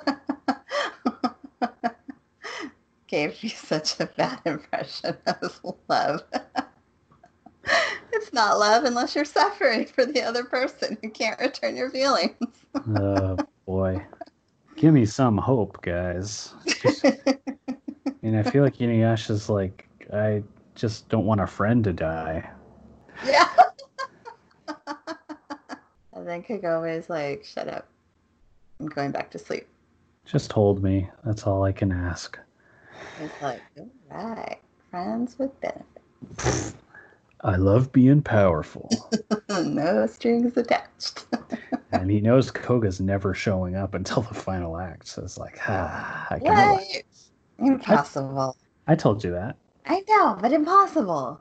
gave 3.07 3.43
you 3.43 3.49
such 3.49 3.99
a 3.99 4.05
bad 4.07 4.39
impression 4.45 5.15
of 5.27 5.61
love. 5.87 6.23
it's 8.11 8.33
not 8.33 8.57
love 8.57 8.83
unless 8.85 9.15
you're 9.15 9.25
suffering 9.25 9.85
for 9.85 10.05
the 10.05 10.21
other 10.21 10.43
person 10.43 10.97
who 11.01 11.09
can't 11.09 11.39
return 11.39 11.75
your 11.75 11.89
feelings. 11.89 12.35
Oh, 12.97 13.37
boy. 13.67 14.03
Give 14.75 14.95
me 14.95 15.05
some 15.05 15.37
hope, 15.37 15.79
guys. 15.83 16.55
And 18.23 18.37
I 18.37 18.43
feel 18.43 18.63
like 18.63 18.77
Inuyasha's 18.77 19.49
like, 19.49 19.87
I 20.11 20.41
just 20.75 21.07
don't 21.09 21.25
want 21.25 21.41
a 21.41 21.47
friend 21.47 21.83
to 21.83 21.93
die. 21.93 22.49
Yeah. 23.25 23.47
and 26.13 26.27
then 26.27 26.41
Kagome 26.41 26.97
is 26.97 27.09
like, 27.09 27.43
shut 27.45 27.67
up. 27.67 27.87
I'm 28.79 28.87
going 28.87 29.11
back 29.11 29.29
to 29.31 29.39
sleep. 29.39 29.67
Just 30.25 30.51
hold 30.53 30.83
me. 30.83 31.09
That's 31.23 31.45
all 31.45 31.63
I 31.63 31.71
can 31.71 31.91
ask. 31.91 32.39
He's 33.19 33.29
like, 33.41 33.61
all 34.11 34.29
right, 34.29 34.59
friends 34.89 35.37
with 35.37 35.51
benefits. 35.61 36.75
I 37.41 37.57
love 37.57 37.91
being 37.91 38.21
powerful. 38.21 39.11
no 39.49 40.07
strings 40.07 40.55
attached. 40.57 41.25
and 41.91 42.09
he 42.09 42.21
knows 42.21 42.51
Koga's 42.51 42.99
never 43.01 43.33
showing 43.33 43.75
up 43.75 43.93
until 43.93 44.21
the 44.23 44.33
final 44.33 44.77
act. 44.77 45.07
So 45.07 45.23
it's 45.23 45.37
like, 45.37 45.57
ah, 45.67 46.27
I 46.29 46.39
can 46.39 46.55
What? 46.55 46.57
relax. 46.57 47.31
Impossible. 47.59 48.57
I 48.87 48.95
told 48.95 49.23
you 49.23 49.31
that. 49.31 49.57
I 49.85 50.03
know, 50.07 50.37
but 50.41 50.53
impossible. 50.53 51.39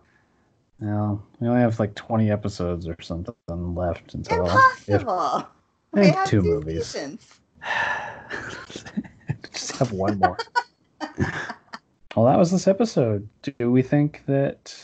Well, 0.81 1.25
we 1.41 1.49
only 1.49 1.61
have 1.61 1.79
like 1.81 1.95
20 1.95 2.31
episodes 2.31 2.87
or 2.89 2.97
something 3.01 3.35
left 3.75 4.15
until 4.15 4.67
if 4.87 5.05
Impossible. 5.05 5.47
I 5.95 6.01
We 6.01 6.07
have 6.07 6.15
have 6.15 6.31
two 6.31 6.43
two 6.43 6.43
movies. 6.43 6.95
seasons. 6.95 7.41
just 9.53 9.73
have 9.77 9.93
one 9.93 10.19
more. 10.19 10.37
well, 12.17 12.27
that 12.27 12.39
was 12.39 12.51
this 12.51 12.67
episode. 12.69 13.29
Do 13.43 13.71
we 13.71 13.83
think 13.83 14.23
that 14.27 14.75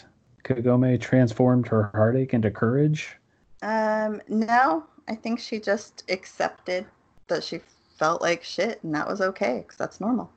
Kagome 0.44 1.00
transformed 1.00 1.66
her 1.68 1.90
heartache 1.94 2.34
into 2.34 2.50
courage? 2.50 3.16
Um, 3.62 4.20
no, 4.28 4.84
I 5.08 5.14
think 5.14 5.40
she 5.40 5.58
just 5.58 6.04
accepted 6.08 6.86
that 7.28 7.42
she 7.44 7.60
felt 7.98 8.22
like 8.22 8.42
shit, 8.44 8.82
and 8.82 8.94
that 8.94 9.08
was 9.08 9.20
okay, 9.20 9.58
because 9.62 9.76
that's 9.76 10.00
normal. 10.00 10.30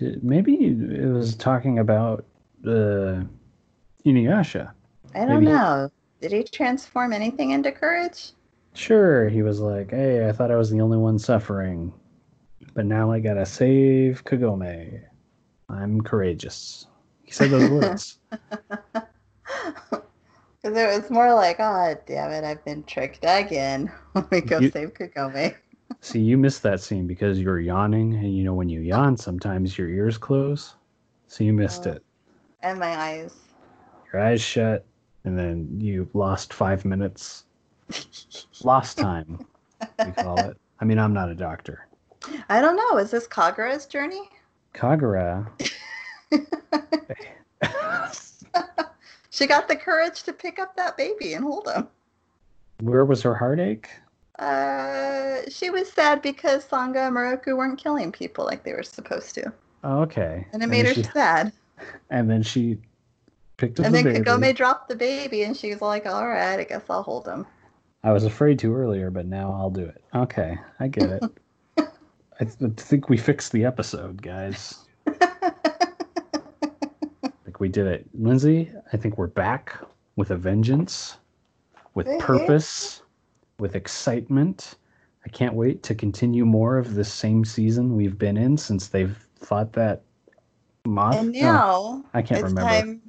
Maybe 0.00 0.54
it 0.54 1.08
was 1.12 1.36
talking 1.36 1.78
about 1.78 2.24
uh, 2.66 3.22
Inuyasha. 4.04 4.72
I 5.14 5.18
don't 5.20 5.44
Maybe- 5.44 5.46
know. 5.46 5.90
Did 6.20 6.32
he 6.32 6.42
transform 6.42 7.12
anything 7.12 7.50
into 7.50 7.70
courage? 7.70 8.30
Sure, 8.74 9.28
he 9.28 9.42
was 9.42 9.60
like, 9.60 9.90
"Hey, 9.90 10.28
I 10.28 10.32
thought 10.32 10.50
I 10.50 10.56
was 10.56 10.70
the 10.70 10.80
only 10.80 10.98
one 10.98 11.18
suffering, 11.18 11.92
but 12.74 12.84
now 12.86 13.10
I 13.10 13.20
gotta 13.20 13.46
save 13.46 14.24
Kagome. 14.24 15.00
I'm 15.68 16.00
courageous." 16.00 16.86
He 17.22 17.32
said 17.32 17.50
those 17.50 17.70
words. 17.70 18.18
Because 20.62 20.78
it 20.78 20.98
was 21.02 21.10
more 21.10 21.34
like, 21.34 21.56
oh, 21.58 21.94
damn 22.06 22.30
it, 22.30 22.42
I've 22.42 22.64
been 22.64 22.84
tricked 22.84 23.22
again. 23.28 23.92
Let 24.14 24.30
me 24.32 24.40
go 24.40 24.60
You- 24.60 24.70
save 24.70 24.94
Kagome. 24.94 25.54
See, 26.00 26.20
you 26.20 26.38
missed 26.38 26.62
that 26.62 26.80
scene 26.80 27.06
because 27.06 27.38
you 27.38 27.48
were 27.48 27.60
yawning, 27.60 28.14
and 28.14 28.34
you 28.34 28.44
know 28.44 28.54
when 28.54 28.70
you 28.70 28.80
yawn, 28.80 29.18
sometimes 29.18 29.76
your 29.76 29.88
ears 29.90 30.16
close. 30.16 30.74
So 31.28 31.44
you 31.44 31.52
missed 31.52 31.86
Oh. 31.86 31.90
it. 31.92 32.02
And 32.62 32.78
my 32.78 32.96
eyes. 32.96 33.34
Your 34.10 34.22
eyes 34.22 34.40
shut, 34.40 34.86
and 35.24 35.38
then 35.38 35.68
you 35.82 36.08
lost 36.14 36.54
five 36.54 36.86
minutes. 36.86 37.44
Lost 38.62 38.98
time, 38.98 39.44
we 40.04 40.12
call 40.12 40.38
it. 40.40 40.56
I 40.80 40.84
mean, 40.84 40.98
I'm 40.98 41.12
not 41.12 41.28
a 41.30 41.34
doctor. 41.34 41.86
I 42.48 42.60
don't 42.60 42.76
know. 42.76 42.98
Is 42.98 43.10
this 43.10 43.26
Kagura's 43.26 43.86
journey? 43.86 44.28
Kagura. 44.74 45.46
She 49.34 49.48
got 49.48 49.66
the 49.66 49.74
courage 49.74 50.22
to 50.22 50.32
pick 50.32 50.60
up 50.60 50.76
that 50.76 50.96
baby 50.96 51.34
and 51.34 51.44
hold 51.44 51.66
him. 51.66 51.88
Where 52.80 53.04
was 53.04 53.20
her 53.22 53.34
heartache? 53.34 53.90
Uh, 54.38 55.38
she 55.48 55.70
was 55.70 55.92
sad 55.92 56.22
because 56.22 56.64
Sango 56.64 57.08
and 57.08 57.16
Miroku 57.16 57.56
weren't 57.56 57.76
killing 57.76 58.12
people 58.12 58.44
like 58.44 58.62
they 58.62 58.72
were 58.72 58.84
supposed 58.84 59.34
to. 59.34 59.52
Oh, 59.82 60.02
okay. 60.02 60.46
And 60.52 60.62
it 60.62 60.68
made 60.68 60.86
her 60.86 60.94
she, 60.94 61.02
sad. 61.02 61.52
and 62.10 62.30
then 62.30 62.44
she 62.44 62.78
picked 63.56 63.80
up 63.80 63.86
And 63.86 63.94
the 63.94 64.02
then 64.04 64.12
baby. 64.22 64.24
Kagome 64.24 64.54
dropped 64.54 64.88
the 64.88 64.94
baby 64.94 65.42
and 65.42 65.56
she 65.56 65.70
was 65.70 65.82
like, 65.82 66.06
all 66.06 66.28
right, 66.28 66.60
I 66.60 66.62
guess 66.62 66.84
I'll 66.88 67.02
hold 67.02 67.26
him. 67.26 67.44
I 68.04 68.12
was 68.12 68.24
afraid 68.24 68.58
to 68.60 68.74
earlier, 68.74 69.10
but 69.10 69.26
now 69.26 69.50
I'll 69.52 69.70
do 69.70 69.84
it. 69.86 70.04
Okay, 70.14 70.58
I 70.78 70.88
get 70.88 71.10
it. 71.10 71.22
I 72.40 72.44
th- 72.44 72.72
think 72.76 73.08
we 73.08 73.16
fixed 73.16 73.50
the 73.52 73.64
episode, 73.64 74.20
guys. 74.22 74.84
Like 77.46 77.60
we 77.60 77.68
did 77.68 77.86
it. 77.86 78.06
Lindsay, 78.14 78.72
I 78.92 78.96
think 78.96 79.16
we're 79.16 79.28
back 79.28 79.80
with 80.16 80.32
a 80.32 80.36
vengeance, 80.36 81.18
with 81.94 82.08
purpose, 82.18 83.02
with 83.60 83.76
excitement. 83.76 84.74
I 85.24 85.28
can't 85.28 85.54
wait 85.54 85.84
to 85.84 85.94
continue 85.94 86.44
more 86.44 86.78
of 86.78 86.94
this 86.94 87.12
same 87.12 87.44
season 87.44 87.94
we've 87.96 88.18
been 88.18 88.36
in 88.36 88.56
since 88.56 88.88
they've 88.88 89.16
fought 89.40 89.72
that 89.74 90.02
moth. 90.84 91.14
and 91.16 91.32
No, 91.32 91.40
now 91.40 92.04
I 92.12 92.22
can't 92.22 92.40
it's 92.40 92.52
remember. 92.52 92.70
time 92.70 93.00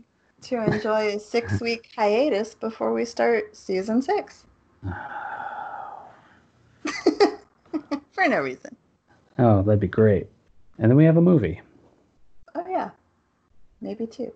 to 0.43 0.63
enjoy 0.63 1.15
a 1.15 1.19
six 1.19 1.59
week 1.59 1.89
hiatus 1.95 2.53
before 2.53 2.93
we 2.93 3.03
start 3.03 3.55
season 3.55 3.99
six. 4.01 4.45
for 8.11 8.27
no 8.27 8.39
reason. 8.41 8.75
Oh, 9.37 9.61
that'd 9.63 9.79
be 9.79 9.87
great. 9.87 10.27
And 10.77 10.89
then 10.89 10.97
we 10.97 11.05
have 11.05 11.17
a 11.17 11.21
movie. 11.21 11.61
Oh 12.55 12.65
yeah, 12.69 12.89
maybe 13.81 14.07
two. 14.07 14.31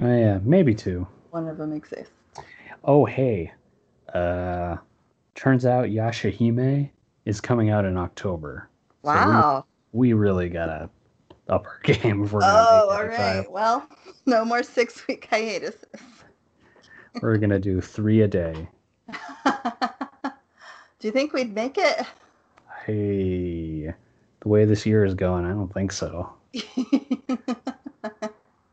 Oh 0.00 0.16
yeah, 0.16 0.38
maybe 0.42 0.74
two. 0.74 1.06
One 1.30 1.48
of 1.48 1.56
them 1.58 1.72
exists. 1.72 2.12
Oh 2.84 3.04
hey, 3.04 3.52
uh, 4.14 4.76
turns 5.34 5.64
out 5.66 5.86
Yashahime 5.86 6.90
is 7.24 7.40
coming 7.40 7.70
out 7.70 7.84
in 7.84 7.96
October. 7.96 8.68
So 9.04 9.10
we- 9.12 9.16
Wow. 9.18 9.64
we, 9.92 10.12
really 10.12 10.48
gotta 10.48 10.88
up 11.48 11.64
our 11.66 11.80
game 11.84 12.24
if 12.24 12.32
we're 12.32 12.40
gonna 12.40 12.66
oh, 12.84 12.88
all 12.90 13.04
right. 13.04 13.16
time. 13.16 13.46
Well, 13.50 13.86
no 14.26 14.44
more 14.44 14.62
six 14.62 15.06
week 15.06 15.26
hiatuses. 15.30 15.84
We're 17.20 17.36
gonna 17.38 17.58
do 17.60 17.80
three 17.80 18.22
a 18.22 18.28
day. 18.28 18.68
Do 20.98 21.08
you 21.08 21.12
think 21.12 21.32
we'd 21.32 21.54
make 21.54 21.78
it? 21.78 22.06
Hey, 22.86 23.92
the 24.40 24.48
way 24.48 24.64
this 24.64 24.86
year 24.86 25.04
is 25.04 25.14
going, 25.14 25.44
I 25.44 25.50
don't 25.50 25.72
think 25.72 25.92
so. 25.92 26.32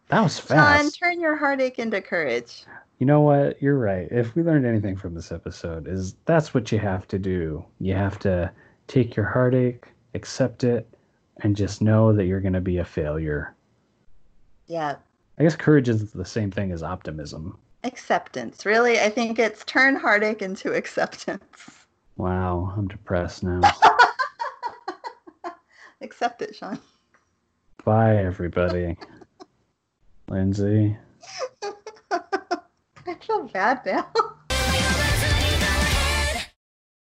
That 0.10 0.22
was 0.22 0.40
John, 0.40 0.58
fast. 0.58 1.00
turn 1.00 1.22
your 1.22 1.36
heartache 1.36 1.78
into 1.78 2.02
courage. 2.02 2.66
You 2.98 3.06
know 3.06 3.22
what? 3.22 3.62
You're 3.62 3.78
right. 3.78 4.08
If 4.12 4.36
we 4.36 4.42
learned 4.42 4.66
anything 4.66 4.96
from 4.96 5.14
this 5.14 5.32
episode, 5.32 5.88
is 5.88 6.16
that's 6.26 6.54
what 6.54 6.72
you 6.72 6.80
have 6.80 7.08
to 7.10 7.20
do. 7.20 7.64
You 7.80 7.94
have 7.94 8.18
to 8.20 8.52
take 8.88 9.16
your 9.16 9.28
heartache, 9.28 9.86
accept 10.16 10.64
it, 10.64 10.88
and 11.42 11.56
just 11.56 11.82
know 11.82 12.12
that 12.12 12.26
you're 12.26 12.42
gonna 12.42 12.60
be 12.60 12.80
a 12.80 12.86
failure. 12.86 13.54
Yeah. 14.66 14.96
I 15.38 15.44
guess 15.44 15.56
courage 15.56 15.88
is 15.88 16.12
the 16.12 16.26
same 16.26 16.50
thing 16.50 16.72
as 16.72 16.82
optimism. 16.82 17.58
Acceptance. 17.84 18.66
Really, 18.66 19.00
I 19.00 19.10
think 19.10 19.40
it's 19.40 19.64
turn 19.66 19.96
heartache 19.96 20.42
into 20.42 20.74
acceptance. 20.74 21.86
Wow, 22.18 22.74
I'm 22.76 22.88
depressed 22.88 23.44
now. 23.44 23.62
Accept 26.02 26.42
it, 26.42 26.56
Sean. 26.56 26.80
Bye, 27.86 28.18
everybody. 28.18 28.98
Lindsay. 30.30 30.98
I 31.64 33.14
feel 33.22 33.48
bad 33.48 33.86
now. 33.86 34.08